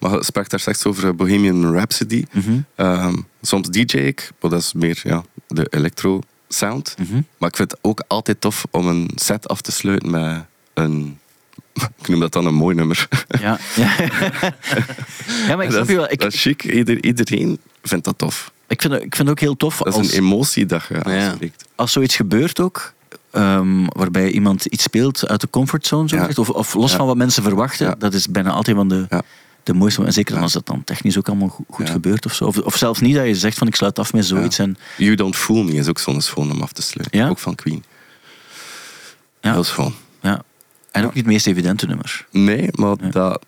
[0.00, 2.24] Maar je sprak daar straks over eh, Bohemian Rhapsody.
[2.32, 2.58] Mhm.
[2.74, 6.94] Ehm, soms DJ ik, maar dat is meer ja, de electro sound.
[6.98, 7.20] Mhm.
[7.38, 10.44] Maar ik vind het ook altijd tof om een set af te sluiten met
[10.74, 11.18] een...
[12.02, 13.08] Ik noem dat dan een mooi nummer.
[13.40, 13.96] Ja, ja.
[15.48, 16.10] ja maar ik snap je wel.
[16.10, 16.64] Ik, dat is chic.
[16.64, 18.52] Ieder, iedereen vindt dat tof.
[18.68, 20.84] ik, vind, het- ik vind het ook heel tof Dat is als, een emotie dat
[20.88, 21.36] je Ja.
[21.74, 22.92] als zoiets gebeurt ook.
[23.32, 26.28] Ehm, waarbij iemand iets speelt uit de comfortzone, zo Ja.
[26.34, 26.96] of, of los Ja.
[26.96, 27.86] van wat mensen verwachten.
[27.86, 27.94] Ja.
[27.98, 29.06] Dat is bijna altijd van de,
[29.62, 30.04] de mooiste.
[30.04, 32.44] En zeker dan als dat dan technisch ook allemaal goed, gebeurt of zo.
[32.44, 34.58] Of, of zelfs niet dat je zegt van ik sluit af met zoiets.
[34.58, 37.28] En, You Don't Fool Me is ook zo'n schoon om af te sluiten.
[37.28, 37.84] Ook van Queen.
[39.40, 39.56] Ja.
[39.56, 39.94] Is gewoon...
[40.20, 40.42] ja.
[40.90, 42.26] en ook niet het meest evidente nummer.
[42.30, 43.44] Nee, maar dat,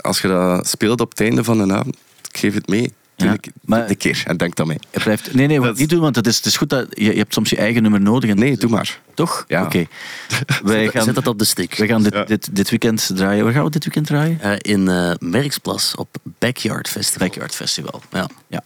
[0.00, 1.96] als je dat speelt op het einde van de avond,
[2.32, 2.92] ik geef het mee.
[3.16, 4.78] Ja, maar- een keer en denk mij.
[4.90, 7.04] Het blijft, nee, nee, wat niet doen, want het is, het is goed dat je,
[7.04, 8.30] je hebt soms je eigen nummer nodig.
[8.30, 9.00] En Nee, doe maar.
[9.14, 9.44] Toch?
[9.48, 9.62] Ja.
[9.64, 9.86] Oké.
[10.92, 11.74] Gaan, Zet dat op de stick.
[11.76, 12.24] wij gaan dit, Ja.
[12.24, 13.44] dit, dit weekend draaien.
[13.44, 14.40] Waar gaan we dit weekend draaien?
[14.40, 16.08] Eh, in eh Merksplas op
[16.38, 17.26] Backyard Festival.
[17.26, 18.02] Backyard Festival.
[18.12, 18.26] Ja.
[18.48, 18.62] Ja.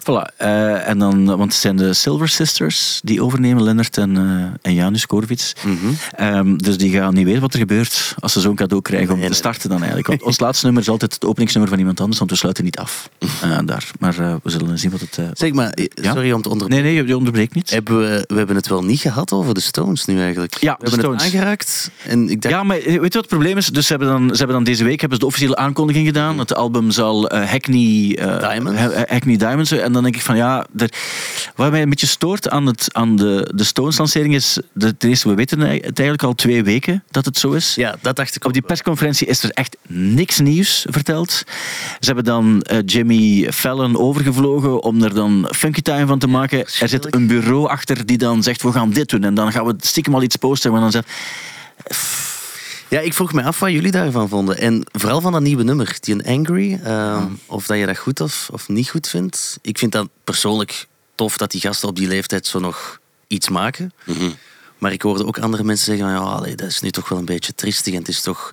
[0.00, 0.36] Voilà.
[0.36, 4.16] eh, en dan, want het zijn de Silver Sisters die overnemen, Lennart en,
[4.62, 5.52] en Janus Korvits.
[5.64, 5.76] Mhm.
[6.16, 9.20] Ehm, dus die gaan niet weten wat er gebeurt als ze zo'n cadeau krijgen om
[9.20, 10.06] Nee, te starten dan eigenlijk.
[10.06, 12.78] Want ons laatste nummer is altijd het openingsnummer van iemand anders, want we sluiten niet
[12.78, 13.08] af
[13.64, 13.90] daar.
[13.98, 15.18] Maar we zullen zien wat het...
[15.32, 16.84] Zeg maar, sorry om te onderbreken.
[16.84, 17.70] Nee, nee, je onderbreekt niet.
[17.70, 20.54] Hebben we, we hebben het wel niet gehad over de Stones nu eigenlijk.
[20.60, 21.24] Ja, we hebben Stones.
[21.24, 21.90] het aangeraakt.
[22.06, 23.66] En ik dacht, Ja, maar weet je wat het probleem is?
[23.66, 26.38] Dus ze hebben dan, ze hebben dan deze week hebben ze de officiële aankondiging gedaan.
[26.38, 28.80] Het album zal eh, Hackney, eh, Diamonds.
[28.80, 29.70] Ha- Hackney Diamonds.
[29.70, 30.90] En dan denk ik van ja, er,
[31.54, 34.58] wat mij een beetje stoort aan, het, aan de, de Stones-lancering is...
[34.72, 37.74] De, ten eerste, we weten het eigenlijk al twee weken dat het zo is.
[37.74, 41.30] ja, dat dacht ik Op die persconferentie is er echt niks nieuws verteld.
[42.00, 46.58] Ze hebben dan eh, Jimmy Fallon overgevlogen om er dan Funky Time van te maken.
[46.58, 49.24] Er zit een bureau achter die dan zegt, we gaan dit doen.
[49.24, 50.72] En dan gaan we stiekem al iets posten.
[50.72, 51.08] Maar dan zegt,
[52.88, 54.58] Ja, ik vroeg me af wat jullie daarvan vonden.
[54.58, 56.80] En vooral van dat nieuwe nummer, die een Angry.
[56.84, 59.58] ehm, Of dat je dat goed of, of niet goed vindt.
[59.62, 63.92] Ik vind dat persoonlijk tof dat die gasten op die leeftijd zo nog iets maken.
[64.78, 67.18] Maar ik hoorde ook andere mensen zeggen van, ja, allee, dat is nu toch wel
[67.18, 67.92] een beetje triestig.
[67.92, 68.50] En het is toch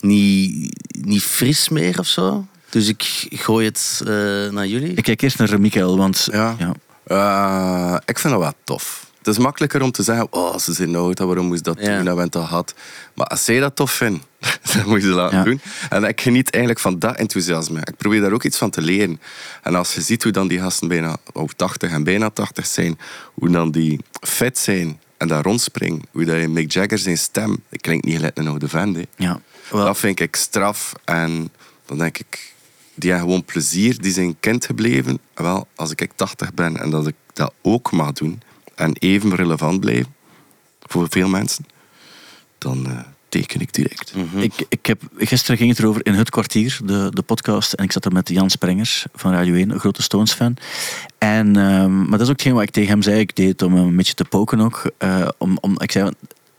[0.00, 2.46] niet, niet fris meer of zo.
[2.68, 4.08] Dus ik gooi het eh,
[4.50, 4.94] naar jullie.
[4.94, 6.28] ik kijk eerst naar Michael, want...
[6.32, 6.56] Ja.
[6.58, 6.72] ja.
[7.04, 9.09] Eh, ik vind dat wel tof.
[9.30, 11.96] Het is makkelijker om te zeggen, oh, ze zijn oud, waarom moest dat Ja.
[11.96, 12.74] doen, dat we dat gehad.
[13.14, 14.24] Maar als zij dat tof vindt,
[14.74, 15.44] dan moet je ze laten Ja.
[15.44, 15.60] doen.
[15.90, 17.78] En ik geniet eigenlijk van dat enthousiasme.
[17.80, 19.20] Ik probeer daar ook iets van te leren.
[19.62, 22.98] En als je ziet hoe dan die gasten bijna oh, 80 en bijna 80 zijn,
[23.34, 27.62] hoe dan die fit zijn en daar rondspringen, hoe dat je Mick Jagger zijn stem,
[27.68, 28.98] dat klinkt niet gelijk een oude vent.
[29.16, 29.40] Ja.
[29.70, 30.92] Dat vind ik straf.
[31.04, 31.52] En
[31.86, 32.52] dan denk ik,
[32.94, 35.18] die hebben gewoon plezier, die zijn kind gebleven.
[35.34, 38.42] Wel, als ik 80 ben en dat ik dat ook mag doen
[38.80, 40.06] en even relevant blijf
[40.80, 41.66] voor veel mensen,
[42.58, 44.12] dan eh, teken ik direct.
[44.36, 47.72] Ik, ik heb, gisteren ging het erover in Het Kwartier, de, de podcast.
[47.72, 50.56] En ik zat er met Jan Sprengers van Radio 1, een grote Stones-fan.
[51.18, 53.18] En, ehm, maar dat is ook hetgeen wat ik tegen hem zei.
[53.20, 54.90] Ik deed het om hem een beetje te poken ook.
[54.98, 56.10] eh, om, om, ik zei,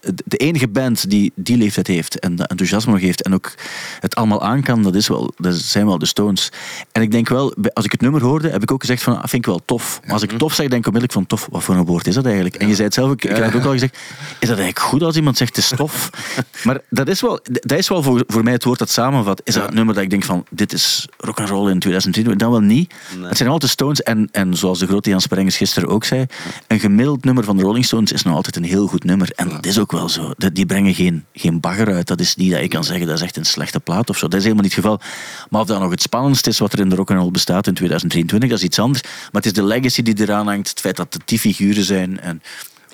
[0.02, 3.54] de- de enige band die die leeftijd heeft en dat enthousiasme nog heeft en ook
[4.00, 6.50] het allemaal aan kan, dat, is wel, dat zijn wel de Stones.
[6.92, 9.20] En ik denk wel, als ik het nummer hoorde, heb ik ook gezegd van, ah,
[9.20, 10.00] vind ik wel tof.
[10.04, 12.16] Maar als ik tof zeg, denk ik onmiddellijk van, tof, wat voor een woord is
[12.16, 12.56] dat eigenlijk?
[12.56, 13.94] En je zei het zelf, ook, ik heb het ook al gezegd,
[14.40, 16.10] is dat eigenlijk goed als iemand zegt, het is tof?
[16.64, 19.42] maar dat is wel, dat is wel voor, voor mij het woord dat samenvat.
[19.44, 22.36] Is dat het nummer dat ik denk van, dit is rock and roll in 2020?
[22.36, 22.94] Dan wel niet.
[23.22, 26.26] Het zijn altijd Stones en, en zoals de grote Jan Sprengers gisteren ook zei,
[26.68, 29.32] een gemiddeld nummer van de Rolling Stones is nog altijd een heel goed nummer.
[29.36, 30.32] En dat is ook wel zo.
[30.54, 32.08] Die brengen geen, geen bagger uit.
[32.08, 34.28] Dat is niet dat je kan zeggen, dat is echt een slechte plaat of zo.
[34.28, 35.00] Dat is helemaal niet het geval.
[35.50, 37.68] Maar of dat nog het spannendste is wat er in de rock and roll bestaat
[37.68, 39.02] in 2023, dat is iets anders.
[39.04, 42.20] Maar het is de legacy die eraan hangt, het feit dat het die figuren zijn
[42.20, 42.42] en...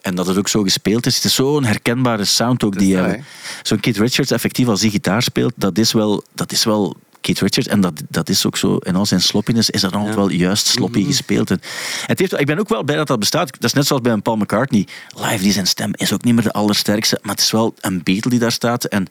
[0.02, 1.16] En dat het ook zo gespeeld is.
[1.16, 3.26] Het is zo'n herkenbare sound ook die hebben.
[3.62, 6.95] Zo'n Keith Richards effectief als hij gitaar speelt, dat is wel, dat is wel
[7.28, 7.67] Keith Richards.
[7.67, 10.67] En dat, dat is ook zo, in al zijn sloppiness is dat altijd wel juist
[10.67, 11.51] sloppy gespeeld.
[11.51, 11.59] En
[12.05, 13.51] het heeft, ik ben ook wel blij dat dat bestaat.
[13.51, 14.88] Dat is net zoals bij een Paul McCartney.
[15.15, 18.03] Live, die zijn stem is ook niet meer de allersterkste, maar het is wel een
[18.03, 18.86] Beatle die daar staat.
[18.86, 19.07] En,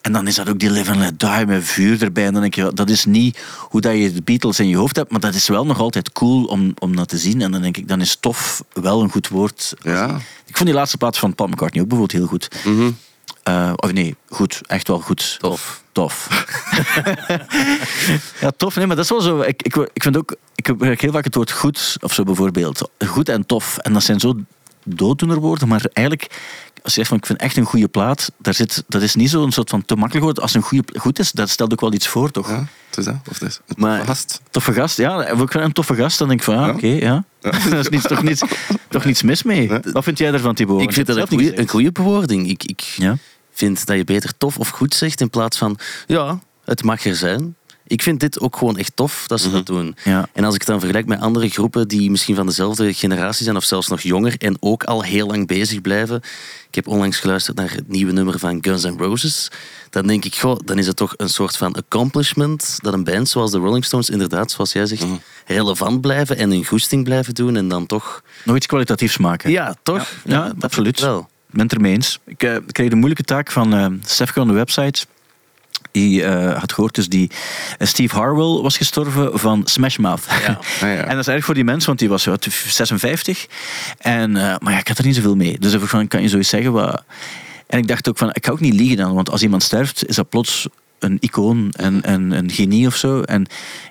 [0.00, 2.26] en dan is dat ook die Live and Let Die met vuur erbij.
[2.26, 4.96] En dan denk je, dat is niet hoe dat je de Beatles in je hoofd
[4.96, 7.42] hebt, maar dat is wel nog altijd cool om, om dat te zien.
[7.42, 9.74] En dan denk ik, dan is tof wel een goed woord.
[9.82, 10.20] Ja.
[10.46, 12.48] Ik vond die laatste plaats van Paul McCartney ook bijvoorbeeld heel goed.
[13.42, 14.60] Eh, of nee, goed.
[14.66, 15.36] Echt wel goed.
[15.40, 15.82] Tof.
[15.92, 16.28] Tof.
[18.40, 18.76] ja, tof.
[18.76, 19.40] Nee, maar dat is wel zo.
[19.40, 20.36] Ik, ik, ik vind ook...
[20.54, 22.90] Ik gebruik heel vaak het woord goed, of zo bijvoorbeeld.
[23.06, 23.78] Goed en tof.
[23.78, 24.34] En dat zijn zo
[24.84, 26.38] dooddoenerwoorden, maar eigenlijk...
[26.82, 29.30] Als je zegt van, ik vind echt een goede plaat, daar zit, dat is niet
[29.30, 30.40] zo'n soort van te makkelijk woord.
[30.40, 32.48] Als een goede goed is, dat stelt ook wel iets voor, toch?
[32.48, 33.14] Ja, het is dat.
[33.28, 34.40] Of het is een Maar- gast.
[34.50, 35.26] Toffe gast, ja.
[35.26, 36.72] Ik vind een toffe gast, dan denk ik van, ja, Ja.
[36.72, 37.24] oké, ja.
[37.70, 38.42] Daar is niets, toch, niets,
[38.88, 39.70] toch niets mis mee.
[39.92, 40.80] Wat vind jij ervan, Thibaut?
[40.82, 42.48] Ik vind dat goede, een goede bewoording.
[42.48, 43.16] Ik, ik Ja?
[43.52, 47.16] vind dat je beter tof of goed zegt in plaats van ja, het mag er
[47.16, 47.56] zijn.
[47.90, 49.96] Ik vind dit ook gewoon echt tof dat ze dat doen.
[50.04, 50.28] Ja.
[50.32, 53.56] En als ik het dan vergelijk met andere groepen die misschien van dezelfde generatie zijn
[53.56, 56.16] of zelfs nog jonger en ook al heel lang bezig blijven.
[56.68, 59.50] Ik heb onlangs geluisterd naar het nieuwe nummer van Guns N' Roses.
[59.90, 63.28] Dan denk ik, goh, dan is het toch een soort van accomplishment dat een band
[63.28, 65.04] zoals de Rolling Stones inderdaad, zoals jij zegt,
[65.46, 68.22] relevant blijven en hun goesting blijven doen en dan toch...
[68.44, 69.50] Nog iets kwalitatiefs maken.
[69.50, 70.12] Ja, toch?
[70.24, 71.00] Ja, absoluut.
[71.00, 71.18] Wel.
[71.20, 72.18] Ik ben het ermee eens.
[72.26, 75.06] Ik eh, kreeg de moeilijke taak van eh Stefke on de website.
[75.90, 77.30] Die eh, had gehoord, dus die
[77.78, 80.24] eh, Steve Harwell was gestorven van Smash Mouth.
[80.46, 80.58] Ja.
[80.88, 81.04] ja.
[81.04, 83.46] En dat is erg voor die mens, want die was wat, 56.
[83.98, 85.58] En, eh, maar ja, ik had er niet zoveel mee.
[85.58, 86.72] Dus ik van, kan je zoiets zeggen?
[86.72, 87.04] Wat...
[87.66, 90.08] En ik dacht ook van, ik ga ook niet liegen dan, want als iemand sterft,
[90.08, 90.68] is dat plots
[90.98, 93.20] een icoon en, en een genie of zo.
[93.20, 93.42] En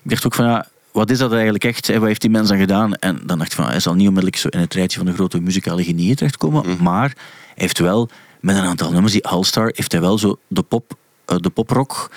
[0.04, 1.88] ik dacht ook van, ja, wat is dat eigenlijk echt?
[1.88, 2.00] hè?
[2.00, 2.94] Wat heeft die mens dan gedaan?
[2.94, 5.14] En dan dacht ik van, hij zal niet onmiddellijk zo in het rijtje van de
[5.14, 9.92] grote muzikale genieën terechtkomen, maar hij heeft wel, met een aantal nummers, die All-Star, heeft
[9.92, 10.98] hij wel zo de pop,
[11.38, 12.10] de poprock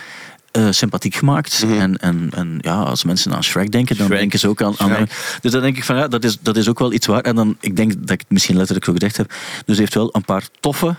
[0.52, 1.64] eh, sympathiek gemaakt.
[1.68, 4.18] en, en, en ja, als mensen aan Shrek denken, dan Shrek.
[4.18, 5.06] denken ze ook aan, aan.
[5.40, 7.20] Dus dan denk ik van ja, dat is, dat is ook wel iets waar.
[7.20, 9.28] En dan, ik denk dat ik het misschien letterlijk zo gezegd heb.
[9.28, 10.96] Dus hij heeft wel een paar toffe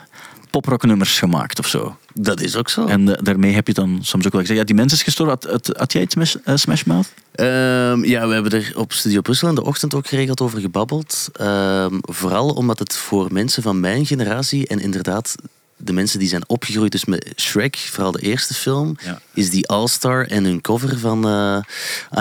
[0.49, 1.97] poprocknummers gemaakt of zo.
[2.13, 2.85] Dat is ook zo.
[2.85, 5.35] En eh, daarmee heb je dan soms ook wel gezegd, ja, die mens is gestorven.
[5.35, 7.13] Had, had, had jij iets eh, Smash Mouth?
[7.31, 11.29] Ehm, ja, we hebben er op Studio Brussel in de ochtend ook geregeld over gebabbeld.
[11.33, 15.35] Ehm, vooral omdat het voor mensen van mijn generatie en inderdaad
[15.83, 19.21] de mensen die zijn opgegroeid dus met Shrek, vooral de eerste film, Ja.
[19.33, 21.57] is die All-Star en hun cover van eh,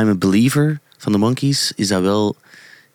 [0.01, 2.37] I'm a Believer van de Monkeys, is dat wel...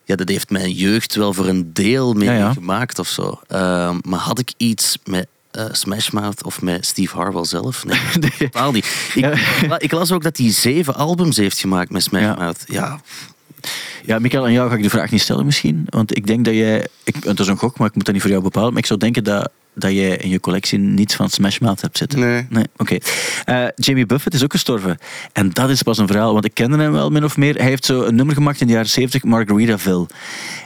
[0.05, 3.39] Ja, dat heeft mijn jeugd wel voor een deel mee Ja, gemaakt of zo.
[3.47, 7.85] Ehm, maar had ik iets met eh, Smash Mouth of met Steve Harwell zelf?
[7.85, 7.99] Nee,
[8.39, 8.85] totaal niet.
[9.13, 9.79] Ik, Ja.
[9.79, 12.33] ik las ook dat hij zeven albums heeft gemaakt met Smash Ja.
[12.35, 12.63] Mouth.
[12.67, 13.01] Ja,
[14.05, 15.85] Ja, Michael, aan jou ga ik de vraag niet stellen misschien.
[15.89, 16.87] Want ik denk dat jij...
[17.03, 18.69] Ik, het is een gok, maar ik moet dat niet voor jou bepalen.
[18.69, 21.97] Maar ik zou denken dat dat jij in je collectie niets van Smash Mouth hebt
[21.97, 22.19] zitten.
[22.19, 22.45] Nee.
[22.49, 22.97] Nee, oké.
[23.45, 24.97] Eh, Jamie Buffett is ook gestorven.
[25.33, 27.55] En dat is pas een verhaal, want ik kende hem wel min of meer.
[27.55, 30.05] Hij heeft zo een nummer gemaakt in de jaren 70, Margaritaville.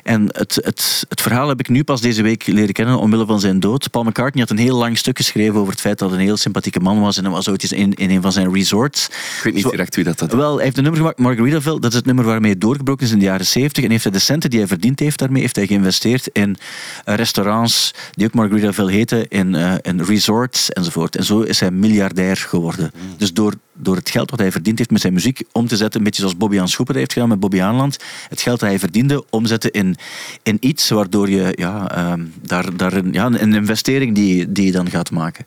[0.04, 3.40] En het, het, het verhaal heb ik nu pas deze week leren kennen, omwille van
[3.40, 3.92] zijn dood.
[3.92, 6.38] Paul McCartney had een heel lang stuk geschreven over het feit dat hij een heel
[6.38, 7.18] sympathieke man was.
[7.18, 9.06] En hij was ooit eens in, in een van zijn resorts.
[9.06, 10.36] Ik weet niet Zo- direct wie dat dat is.
[10.38, 11.80] Wel, hij heeft een nummer gemaakt, Margaritaville.
[11.80, 13.84] Dat is het nummer waarmee hij doorgebroken is in de jaren 70.
[13.84, 16.58] En heeft hij de centen die hij verdiend heeft daarmee, heeft hij geïnvesteerd in
[17.06, 21.16] eh, restaurants die ook Margaritaville in, eh, in resorts enzovoort.
[21.16, 22.92] En zo is hij miljardair geworden.
[23.18, 26.00] Dus door, door het geld wat hij verdiend heeft met zijn muziek om te zetten,
[26.00, 27.98] een beetje zoals Bobby Aan Schoeper heeft gedaan met Bobby Aanland,
[28.30, 29.96] het geld dat hij verdiende omzetten in,
[30.44, 34.72] in iets waardoor je ja, ehm, daar, daar een, ja, een investering die, die je
[34.72, 35.46] dan gaat maken.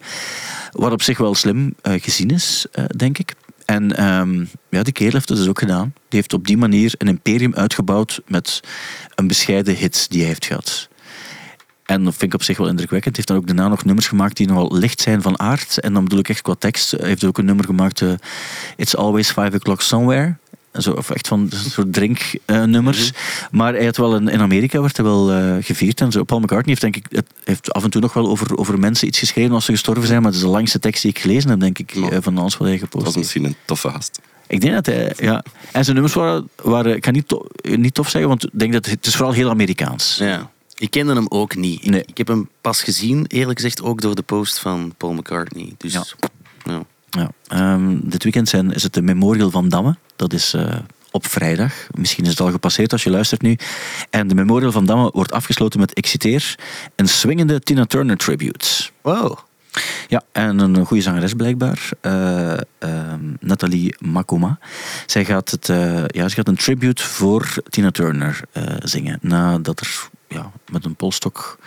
[0.72, 3.34] Wat op zich wel slim eh, gezien is, eh, denk ik.
[3.64, 5.92] En ehm, ja, die kerel heeft het dus ook gedaan.
[6.08, 8.60] Die heeft op die manier een imperium uitgebouwd met
[9.14, 10.88] een bescheiden hit die hij heeft gehad.
[11.84, 13.16] En dat vind ik op zich wel indrukwekkend.
[13.16, 15.78] Hij heeft dan ook daarna nog nummers gemaakt die nogal licht zijn van aard.
[15.80, 16.90] En dan bedoel ik echt qua tekst.
[16.90, 18.12] Hij heeft ook een nummer gemaakt, eh,
[18.76, 20.36] It's Always Five O'Clock Somewhere.
[20.78, 23.12] Zo, of echt van soort drinknummers.
[23.50, 26.00] Maar hij had wel een, in Amerika werd hij wel eh, gevierd.
[26.00, 26.24] En zo.
[26.24, 29.06] Paul McCartney heeft, denk ik, het, heeft af en toe nog wel over, over mensen
[29.08, 30.18] iets geschreven als ze gestorven zijn.
[30.22, 32.56] Maar het is de langste tekst die ik gelezen heb, denk ik, eh, van alles
[32.56, 33.16] wat hij Dat gepost was heeft.
[33.16, 34.20] misschien een toffe gast.
[34.46, 35.44] Ik denk dat hij, ja.
[35.72, 38.72] En zijn nummers waren, waren ik ga niet, to- niet tof zeggen, want ik denk
[38.72, 40.16] dat het, het is vooral heel Amerikaans.
[40.18, 40.50] Ja.
[40.76, 41.84] Ik kende hem ook niet.
[41.84, 42.02] Ik- Nee.
[42.06, 45.72] Ik heb hem pas gezien, eerlijk gezegd, ook door de post van Paul McCartney.
[45.78, 46.04] Dus Ja.
[46.64, 46.82] ja.
[47.10, 47.30] Ja.
[47.48, 49.96] Ehm, dit weekend zijn, is het de Memorial van Damme.
[50.16, 50.76] Dat is eh,
[51.10, 51.72] op vrijdag.
[51.90, 53.56] Misschien is het al gepasseerd als je luistert nu.
[54.10, 56.54] En de Memorial van Damme wordt afgesloten met, ik citeer,
[56.96, 58.68] een swingende Tina Turner tribute.
[59.02, 59.38] Wow.
[60.08, 61.88] Ja, en een goede zangeres blijkbaar.
[62.00, 64.58] eh, ehm, Nathalie Makoma.
[65.06, 68.40] Zij gaat, het, eh, ja, ze gaat een tribute voor Tina Turner
[68.82, 69.18] zingen.
[69.22, 71.58] Nadat er ja, met een polstok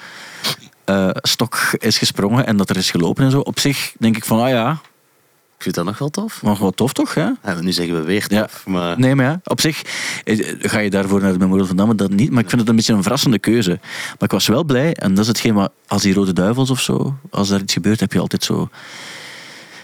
[0.86, 3.40] eh, stok is gesprongen en dat er is gelopen en zo.
[3.40, 4.72] Op zich denk ik van, ah ja,
[5.58, 6.42] Ik vind dat nog wel tof.
[6.44, 7.14] maar wat tof toch?
[7.14, 7.30] Hè?
[7.44, 8.42] Ja, nu zeggen we weer Ja.
[8.42, 8.64] tof.
[8.66, 9.82] Maar Nee, maar ja, op zich
[10.24, 12.32] eh, ga je daarvoor naar de Memorial van Damme, dat niet.
[12.32, 13.80] Maar ik vind het een beetje een verrassende keuze.
[14.08, 16.82] Maar ik was wel blij, en dat is hetgeen wat, als die Rode Duivels of
[16.82, 18.70] zo, als daar iets gebeurt, heb je altijd zo...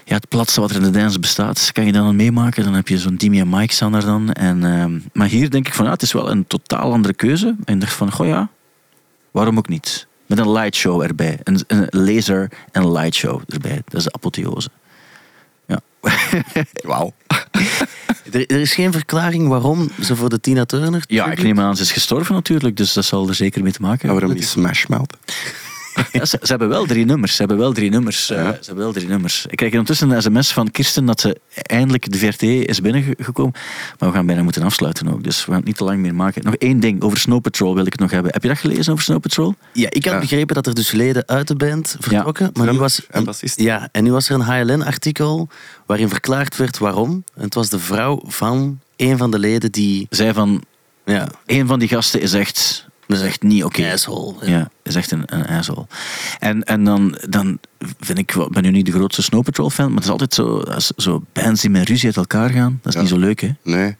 [0.06, 2.64] Ja, het platste wat er in de dance bestaat, kan je dan aan meemaken.
[2.64, 4.32] Dan heb je zo'n Dimi en Mike staan daar dan.
[4.32, 7.56] En, ehm, maar hier denk ik van, ja, het is wel een totaal andere keuze.
[7.66, 8.50] En ik dacht van, goh ja,
[9.34, 10.08] waarom ook niet?
[10.26, 11.40] Met een lightshow erbij.
[11.44, 13.82] Een, een laser en lightshow erbij.
[13.86, 14.70] Dat is de apotheose.
[15.68, 15.80] Ja.
[16.84, 17.14] Wauw.
[18.32, 21.04] er, er is geen verklaring waarom ze voor de Tina Turner...
[21.08, 23.82] Ja, ik neem aan, ze is gestorven natuurlijk, dus dat zal er zeker mee te
[23.82, 24.22] maken En hebben.
[24.28, 25.18] waarom niet Smash Mouth?
[26.12, 27.32] Ja, ze, ze hebben wel drie nummers.
[27.32, 28.30] Ze hebben wel drie nummers.
[28.30, 29.46] eh, ze hebben wel drie nummers.
[29.50, 33.54] Ik krijg ondertussen een sms van Kirsten dat ze eindelijk de VRT is binnengekomen.
[34.00, 36.16] Maar we gaan bijna moeten afsluiten ook, dus we gaan het niet te lang meer
[36.16, 36.44] maken.
[36.44, 38.32] Nog één ding, over Snow Patrol wil ik het nog hebben.
[38.34, 39.56] Heb je dat gelezen over Snow Patrol?
[39.74, 40.20] Ja, ik had Ja.
[40.20, 42.50] begrepen dat er dus leden uit de band vertrokken.
[42.54, 43.26] Maar nu was, en
[43.56, 45.50] ja, en nu was er een HLN-artikel
[45.86, 47.24] waarin verklaard werd waarom.
[47.36, 50.08] En het was de vrouw van een van de leden die...
[50.10, 50.64] Zij van,
[51.06, 53.92] Ja, één van die gasten is echt, is echt niet oké.
[53.92, 54.34] asshole.
[54.42, 55.86] Ja, is echt een, een asshole.
[56.40, 57.60] En, en dan, dan
[58.00, 60.58] vind ik, ben nu niet de grootste Snow Patrol fan, maar het is altijd zo,
[60.60, 62.80] als zo bands die met ruzie uit elkaar gaan.
[62.82, 63.00] Dat is Ja.
[63.02, 63.50] niet zo leuk, hè?
[63.64, 63.96] Nee.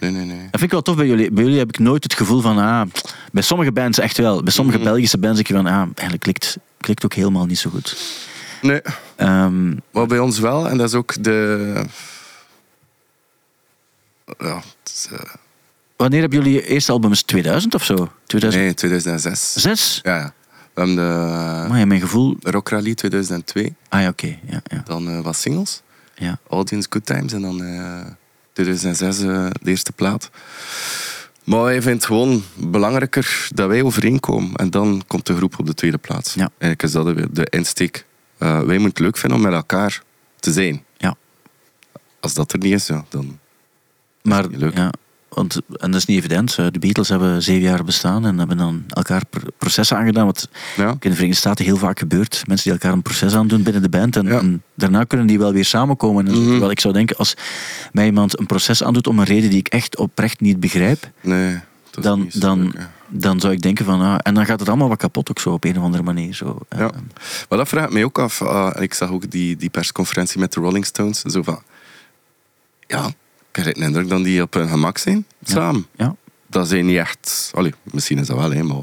[0.00, 0.36] Nee, nee, nee.
[0.38, 1.30] Dat vind ik wel tof bij jullie.
[1.30, 2.86] Bij jullie heb ik nooit het gevoel van, ah,
[3.32, 4.42] bij sommige bands echt wel.
[4.42, 4.78] Bij sommige.
[4.78, 7.96] Belgische bands denk je van, ah, eigenlijk klikt, klikt ook helemaal niet zo goed.
[8.62, 8.80] Nee,
[9.16, 10.68] Ehm, maar bij ons wel.
[10.68, 11.84] En dat is ook de...
[14.38, 15.18] Ja, het is, eh,
[15.96, 17.12] wanneer hebben jullie je eerste album?
[17.12, 17.94] Is het 2000 of zo?
[18.26, 18.54] 2006?
[18.54, 20.00] nee, 2006.
[20.02, 20.32] Ja, ja.
[20.74, 22.36] We hebben de Maar mijn gevoel...
[22.40, 23.74] Rock Rally 2002.
[23.88, 24.38] Ah ja, oké.
[24.48, 25.82] Ja, ja, Dan eh, wat singles.
[26.14, 26.38] ja.
[26.48, 27.32] Audience Good Times.
[27.32, 28.06] En dan eh
[28.52, 30.30] 2006 eh, de eerste plaat.
[31.44, 34.54] Maar hij vindt gewoon belangrijker dat wij overeenkomen.
[34.54, 36.34] En dan komt de groep op de tweede plaats.
[36.34, 36.50] Ja.
[36.58, 38.04] Eigenlijk is dat de, de insteek.
[38.38, 40.02] Wij moeten het leuk vinden om met elkaar
[40.40, 40.84] te zijn.
[40.96, 41.16] Ja.
[42.20, 43.38] Als dat er niet is, ja, dan...
[44.22, 44.76] Maar, niet leuk.
[44.76, 44.90] ja,
[45.28, 46.56] want, en dat is niet evident.
[46.58, 50.26] Eh, De Beatles hebben zeven jaar bestaan en hebben dan elkaar pr- processen aangedaan.
[50.26, 50.88] Wat Ja.
[50.90, 52.42] in de Verenigde Staten heel vaak gebeurt.
[52.46, 54.16] Mensen die elkaar een proces aandoen binnen de band.
[54.16, 54.38] En, Ja.
[54.38, 56.26] en daarna kunnen die wel weer samenkomen.
[56.26, 56.32] En.
[56.40, 56.48] Mhm.
[56.48, 57.34] Terwijl ik zou denken, als
[57.92, 61.52] mij iemand een proces aandoet om een reden die ik echt oprecht niet begrijp, Nee,
[61.90, 64.00] dat is dan, niet dan, leuk, dan zou ik denken van...
[64.00, 66.34] Ah, en dan gaat het allemaal wat kapot ook zo op een of andere manier.
[66.34, 66.58] Zo.
[66.68, 66.90] Eh, Ja.
[67.48, 68.42] Maar dat vraagt mij ook af.
[68.42, 71.20] ah, ik zag ook die, die persconferentie met de Rolling Stones.
[71.22, 71.62] Zo van...
[72.86, 73.10] Ja,
[73.58, 75.86] ik heb de indruk dat die op hun gemak zijn, samen.
[75.96, 76.16] ja.
[76.50, 77.50] Dat zijn niet echt...
[77.54, 78.76] Allee, misschien is dat wel, hè, maar...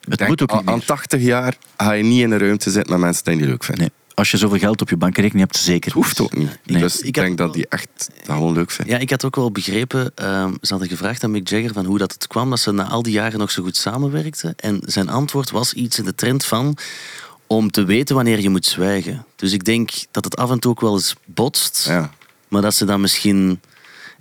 [0.00, 0.84] Het Denk, moet ook aan- niet Aan meer.
[0.86, 3.64] 80 jaar ga je niet in een ruimte zitten met mensen die je niet leuk
[3.64, 3.84] vinden.
[3.84, 3.92] Nee.
[4.14, 5.84] Als je zoveel geld op je bankrekening hebt, zeker.
[5.84, 6.58] Het hoeft ook niet.
[6.64, 6.80] Nee.
[6.80, 7.88] Dus Ik ik had denk wel- dat die echt
[8.26, 8.94] dat gewoon leuk vinden.
[8.94, 11.98] Ja, ik had ook wel begrepen, ehm, ze hadden gevraagd aan Mick Jagger van hoe
[11.98, 14.54] dat het kwam dat ze na al die jaren nog zo goed samenwerkten.
[14.56, 16.76] En zijn antwoord was iets in de trend van,
[17.46, 19.24] om te weten wanneer je moet zwijgen.
[19.36, 22.10] Dus ik denk dat het af en toe ook wel eens botst, Ja.
[22.48, 23.60] maar dat ze dan misschien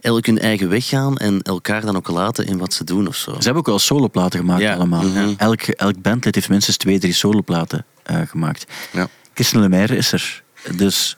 [0.01, 3.15] elk hun eigen weg gaan en elkaar dan ook laten in wat ze doen of
[3.15, 3.31] zo.
[3.31, 4.73] Ze hebben ook wel soloplaten gemaakt Ja.
[4.75, 5.03] allemaal.
[5.03, 5.33] Mhm.
[5.37, 8.65] elk, elk bandlid heeft minstens twee, drie soloplaten eh gemaakt.
[8.91, 9.07] Ja.
[9.33, 10.43] Kirsten Lemaire is er.
[10.75, 11.17] Dus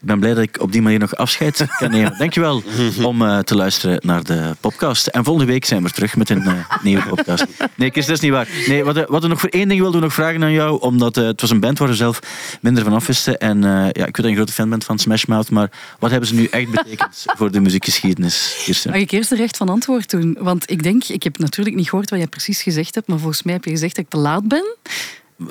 [0.00, 2.18] ik ben blij dat ik op die manier nog afscheid kan nemen.
[2.18, 2.62] Dankjewel
[3.02, 5.06] om eh, te luisteren naar de podcast.
[5.06, 7.44] En volgende week zijn we terug met een eh, nieuwe podcast.
[7.74, 8.48] Nee, Kirsten, dat is niet waar.
[8.66, 10.80] Nee, wat, we- wat we nog voor één ding wilden we nog vragen aan jou.
[10.80, 12.20] Omdat eh, het was een band waar we zelf
[12.60, 13.38] minder van af wisten.
[13.38, 15.50] En eh, ja, ik weet dat je een grote fan bent van Smash Mouth.
[15.50, 18.90] Maar wat hebben ze nu echt betekend voor de muziekgeschiedenis, Kirsten?
[18.90, 20.36] Mag ik eerst de recht van antwoord doen?
[20.40, 23.42] Want ik denk, ik heb natuurlijk niet gehoord wat jij precies gezegd hebt, maar volgens
[23.42, 24.76] mij heb je gezegd dat ik te laat ben.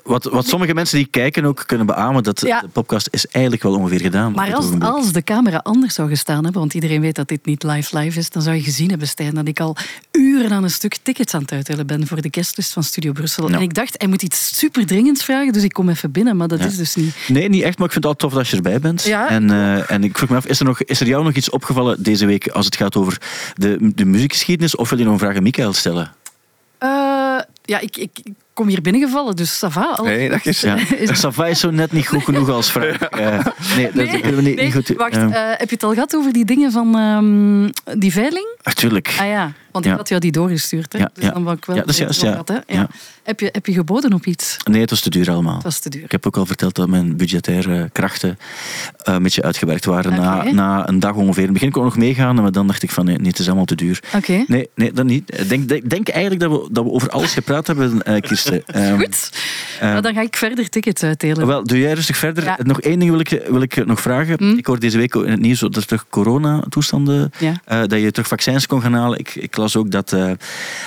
[0.04, 2.60] Wat, wat sommige mensen die kijken ook kunnen beamen, dat Ja.
[2.62, 4.32] de podcast is eigenlijk wel ongeveer gedaan.
[4.32, 7.98] Maar als, de camera anders zou gestaan hebben, want iedereen weet dat dit niet live
[7.98, 9.76] live is, dan zou je gezien hebben, Stijn, dat ik al
[10.12, 13.50] uren aan een stuk tickets aan het uitdelen ben voor de guestlist van Studio Brussel.
[13.50, 13.56] Ja.
[13.56, 16.48] En ik dacht, hij moet iets super dringends vragen, dus ik kom even binnen, maar
[16.48, 16.66] dat Ja.
[16.66, 17.16] is dus niet.
[17.28, 19.04] Nee, niet echt, maar ik vind het altijd tof dat je erbij bent.
[19.04, 21.34] Ja, en, eh, en ik vroeg me af, is er, nog, is er jou nog
[21.34, 23.22] iets opgevallen deze week als het gaat over
[23.56, 24.76] de, de muziekgeschiedenis?
[24.76, 26.12] Of wil je nog een vraag aan Michael stellen?
[26.78, 29.82] Eh, ja, ik, ik ik kom hier binnengevallen, dus ça va.
[29.82, 30.42] alles Hey, dag goed.
[30.42, 30.70] Kirsten.
[30.78, 30.96] Ja.
[31.12, 32.98] Is- Sava is zo net niet goed genoeg als vraag.
[33.10, 35.76] Eh, nee, dat Nee, kunnen we niet, nee, niet goed wacht, eh, eh, heb je
[35.76, 38.48] het al gehad over die dingen van ehm, die veiling?
[38.64, 39.16] Natuurlijk.
[39.20, 39.98] Ah ja, want ik Ja.
[39.98, 40.94] had jou die doorgestuurd.
[40.94, 41.00] Hè?
[41.00, 41.32] Ja, dus ja.
[41.32, 42.36] dan wou ik wel Ja, dat is juist, ja.
[42.36, 42.74] wat dat, hè?
[42.74, 42.80] Ja.
[42.80, 42.88] Ja.
[43.24, 44.58] Heb, je, heb je geboden op iets?
[44.70, 45.54] Nee, het was te duur allemaal.
[45.54, 46.04] Het was te duur.
[46.04, 48.38] Ik heb ook al verteld dat mijn budgettaire krachten
[49.04, 50.12] eh, een beetje uitgewerkt waren.
[50.12, 51.38] Na, na een dag ongeveer.
[51.42, 53.40] In het begin kon ik nog meegaan, maar dan dacht ik van nee, nee, het
[53.40, 54.00] is allemaal te duur.
[54.16, 55.40] Oké, Nee, nee, dat niet.
[55.40, 58.64] Ik denk, denk, denk eigenlijk dat we, dat we over alles gepraat hebben, eh Kirsten.
[58.66, 59.30] Ehm, goed.
[59.82, 61.48] Nou, dan ga ik verder tickets uitdelen.
[61.48, 62.44] Wel, doe jij rustig verder.
[62.44, 62.58] Ja.
[62.64, 64.36] Nog één ding wil ik, wil ik nog vragen.
[64.38, 64.58] Hm?
[64.58, 67.54] Ik hoorde deze week in het nieuws dat er terug coronatoestanden, Ja.
[67.66, 69.20] eh dat je terug vaccins kon gaan halen.
[69.20, 70.32] Ik, ik las ook dat eh,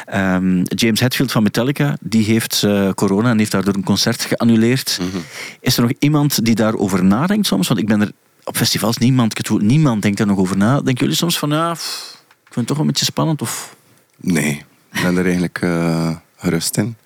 [0.07, 4.99] ehm, James Hetfield van Metallica, die heeft eh, corona en heeft daardoor een concert geannuleerd.
[5.01, 5.19] Mhm.
[5.61, 7.69] Is er nog iemand die daarover nadenkt soms?
[7.69, 8.11] Want ik ben er
[8.45, 10.75] op festivals, niemand, ik het- niemand denkt daar nog over na.
[10.75, 12.17] Denken jullie soms van, ja, pff,
[12.47, 13.43] ik vind het toch wel een beetje spannend?
[13.43, 13.77] Of...
[14.17, 14.63] Nee,
[14.93, 16.97] ik ben er eigenlijk eh, gerust in.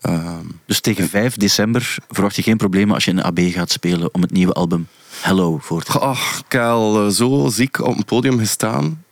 [0.00, 3.70] Ehm, Dus tegen 5 december verwacht je geen problemen als je in de AB gaat
[3.70, 4.86] spelen om het nieuwe album
[5.20, 9.04] Hello voor te Goh, ik heb eh, zo ziek op een podium gestaan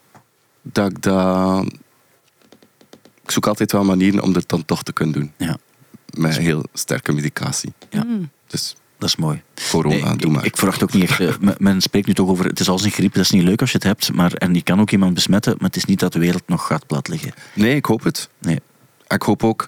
[0.62, 1.64] dat ik dat...
[3.22, 5.32] Ik zoek altijd wel manieren om het dan toch te kunnen doen.
[5.36, 5.56] Ja,
[6.14, 7.72] Met heel sterke medicatie.
[7.90, 8.04] Ja.
[8.04, 8.30] Mm.
[8.46, 9.42] Dus dat is mooi.
[9.70, 10.44] corona, Nee, ik, doe maar.
[10.44, 11.20] ik verwacht ook niet echt.
[11.20, 12.44] eh, men- men spreekt nu toch over.
[12.44, 14.12] Het is als een griep, dat is niet leuk als je het hebt.
[14.12, 16.66] Maar, en je kan ook iemand besmetten, maar het is niet dat de wereld nog
[16.66, 17.32] gaat plat liggen.
[17.54, 18.28] Nee, ik hoop het.
[18.38, 18.60] Nee.
[19.08, 19.66] Ik hoop ook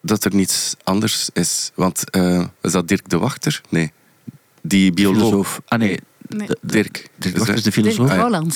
[0.00, 1.70] dat er niets anders is.
[1.74, 3.60] Want eh, is dat Dirk de Wachter?
[3.68, 3.92] Nee.
[4.62, 5.18] Die bioloog.
[5.22, 5.60] Filosoof.
[5.66, 6.46] Ah nee, Nee.
[6.46, 7.08] de- de- Dirk.
[7.16, 8.18] Dirk Is Wachter is de Dirk filosoof.
[8.32, 8.50] Ah,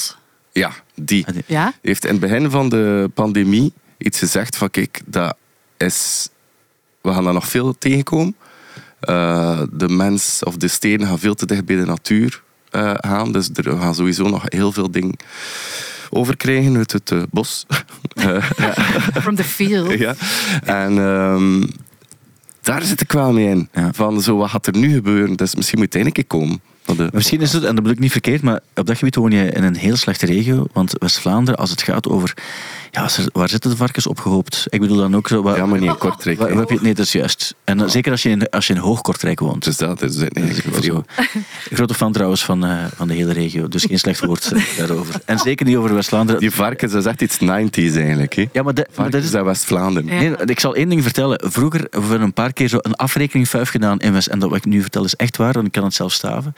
[0.52, 0.72] ja.
[0.94, 1.26] Die.
[1.26, 1.34] Ah.
[1.46, 1.72] Ja?
[1.82, 5.36] Heeft in het begin van de pandemie iets gezegd van kijk, dat
[5.76, 6.28] is,
[7.00, 8.36] we gaan daar nog veel tegenkomen.
[9.00, 13.32] Eh, de mens of de steden gaan veel te dicht bij de natuur eh, gaan.
[13.32, 15.16] Dus er we gaan sowieso nog heel veel dingen
[16.14, 17.66] over krijgen uit het eh, bos.
[18.12, 18.44] Eh,
[19.20, 19.98] From the field.
[20.06, 20.14] ja.
[20.64, 21.66] En ehm,
[22.60, 23.68] daar zit ik wel mee in.
[23.72, 23.92] Ja.
[23.92, 25.36] Van zo, wat gaat er nu gebeuren?
[25.36, 26.60] Dus misschien moet het eindelijk komen.
[26.86, 29.30] De, Misschien is het, en dat bedoel ik niet verkeerd, maar op dat gebied woon
[29.30, 30.66] je in een heel slechte regio.
[30.72, 32.34] Want West-Vlaanderen, als het gaat over.
[32.90, 34.66] Ja, er- waar zitten de varkens opgehoopt?
[34.68, 35.42] Ik bedoel dan ook zo.
[35.42, 36.38] Waar, ja, maar niet in Kortrijk.
[36.38, 36.54] waar- hè.
[36.54, 37.54] waar heb je, nee, dat is juist.
[37.64, 39.64] En dan- zeker als je in, als je in Hoogkortrijk woont.
[39.64, 40.34] Dus dat is het.
[40.34, 41.04] Nee, Dat is wel zo.
[41.76, 45.14] Grote fan trouwens van, eh, van de hele regio, dus geen slecht woord eh, daarover.
[45.24, 46.40] En zeker niet over West-Vlaanderen.
[46.40, 48.34] Die varkens, dat is echt iets 90s eigenlijk.
[48.34, 48.44] Hè.
[48.52, 50.14] Ja, maar, de- maar dat is, West-Vlaanderen.
[50.14, 50.20] Ja.
[50.20, 51.40] Nee, ik zal één ding vertellen.
[51.44, 54.26] Vroeger hebben we een paar keer zo een afrekening vuif gedaan in West.
[54.26, 56.54] En dat wat ik nu vertel is echt waar, want ik kan het zelf staven.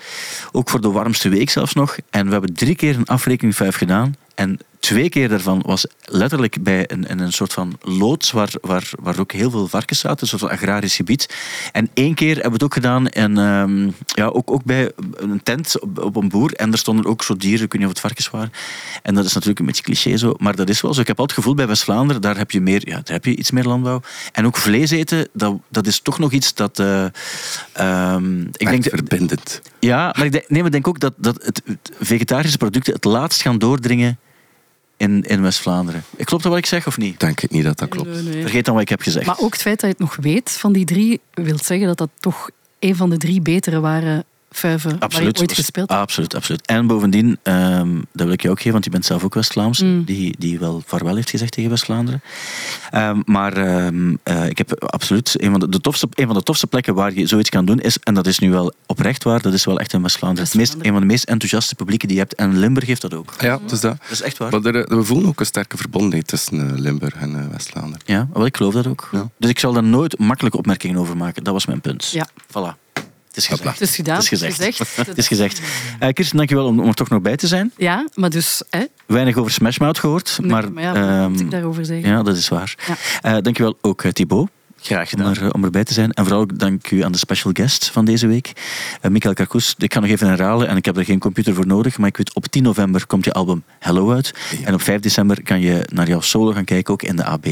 [0.53, 1.97] Ook voor de warmste week zelfs nog.
[2.11, 4.17] En we hebben drie keer een afrekening vuif gedaan.
[4.35, 9.18] En twee keer daarvan was letterlijk bij een, een soort van loods waar, waar, waar
[9.18, 11.37] ook heel veel varkens zaten, een soort van agrarisch gebied.
[11.72, 15.43] En één keer hebben we het ook gedaan en, ehm, ja, ook, ook bij een
[15.43, 16.53] tent op, op een boer.
[16.53, 18.53] En er stonden ook zo dieren, ik weet niet of het varkens waren.
[19.03, 21.01] En dat is natuurlijk een beetje cliché zo, maar dat is wel zo.
[21.01, 23.37] Ik heb altijd het gevoel bij West-Vlaanderen, daar heb je meer, ja, daar heb je
[23.37, 24.01] iets meer landbouw.
[24.32, 26.78] En ook vlees eten, dat, dat is toch nog iets dat...
[26.78, 29.62] ehm, ik denk, verbindend.
[29.80, 32.93] ja, maar ik denk, nee, maar ik denk ook dat, dat het, het vegetarische producten
[32.93, 34.18] het laatst gaan doordringen
[34.97, 36.05] in, in West-Vlaanderen.
[36.16, 37.12] Klopt dat wat ik zeg of niet?
[37.12, 38.09] Ik denk het niet dat dat klopt.
[38.09, 38.40] Nee, nee.
[38.40, 39.26] Vergeet dan wat ik heb gezegd.
[39.26, 41.99] Maar ook het feit dat je het nog weet van die drie, wil zeggen dat
[41.99, 44.24] dat toch een van de drie betere waren
[44.61, 45.41] Waar je Absoluut.
[45.41, 46.01] ooit gespeeld hebt.
[46.01, 46.67] Absoluut, absoluut.
[46.67, 49.81] En bovendien, ehm, dat wil ik je ook geven, want je bent zelf ook West-Vlaams,
[49.83, 50.05] Mm.
[50.05, 52.23] die, die wel vaarwel heeft gezegd tegen West-Vlaanderen.
[52.91, 56.43] Ehm, maar ehm, eh, ik heb absoluut een van, de, de tofste, een van de
[56.43, 59.43] tofste plekken waar je zoiets kan doen, is, en dat is nu wel oprecht waar,
[59.43, 60.45] dat is wel echt in West-Vlaanderen.
[60.49, 60.95] Het meest- West-Vlaanderen.
[60.95, 62.35] een van de meest enthousiaste publieken die je hebt.
[62.35, 63.35] En Limburg heeft dat ook.
[63.41, 63.97] Ja, dus dat.
[64.01, 64.51] Dat is echt waar.
[64.61, 68.01] Maar er, we voelen ook een sterke verbondenheid tussen eh, Limburg en eh, West-Vlaanderen.
[68.07, 69.09] Ja, wel, ik geloof dat ook.
[69.13, 69.29] Ja.
[69.39, 71.45] Dus ik zal daar nooit makkelijke opmerkingen over maken.
[71.45, 72.11] Dat was mijn punt.
[72.11, 72.29] Ja.
[72.49, 72.83] Voilà.
[73.35, 73.78] Het is gezegd.
[73.78, 74.14] Het is gedaan.
[74.14, 74.57] Het is gezegd.
[74.57, 75.07] gezegd.
[75.07, 75.61] Het is gezegd.
[75.99, 77.72] Eh Kirsten, dankjewel om, om er toch nog bij te zijn.
[77.76, 78.62] Ja, maar dus...
[78.70, 80.39] Hè, Weinig over Smash Mouth gehoord.
[80.41, 82.09] nee, maar, maar, ja, wat ehm, moet ik daarover zeggen?
[82.09, 82.74] ja, dat is waar.
[82.87, 82.97] Ja.
[83.20, 84.49] Eh, dankjewel ook eh, Thibaut.
[84.80, 85.35] Graag Om, gedaan.
[85.35, 86.12] er, eh, om erbij te zijn.
[86.12, 88.53] En vooral dank u aan de special guest van deze week,
[89.01, 89.74] eh Michael Karkoes.
[89.78, 92.16] Ik ga nog even herhalen en ik heb er geen computer voor nodig, maar ik
[92.16, 94.35] weet op 10 november komt je album Hello uit.
[94.64, 97.47] En op 5 december kan je naar jouw solo gaan kijken, ook in de AB.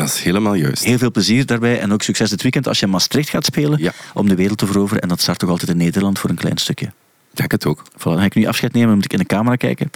[0.00, 0.84] Dat is helemaal juist.
[0.84, 3.82] Heel veel plezier daarbij en ook succes dit weekend als je in Maastricht gaat spelen
[3.82, 3.92] Ja.
[4.14, 5.02] om de wereld te veroveren.
[5.02, 6.86] En dat start toch altijd in Nederland voor een klein stukje.
[6.86, 7.82] Ik denk het ook.
[7.92, 9.90] Voilà, dan ga ik nu afscheid nemen, dan moet ik in de camera kijken.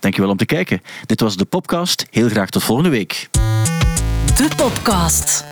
[0.00, 0.82] Dankjewel om te kijken.
[1.06, 2.06] Dit was de podcast.
[2.10, 3.28] Heel graag tot volgende week.
[4.36, 5.44] De podcast.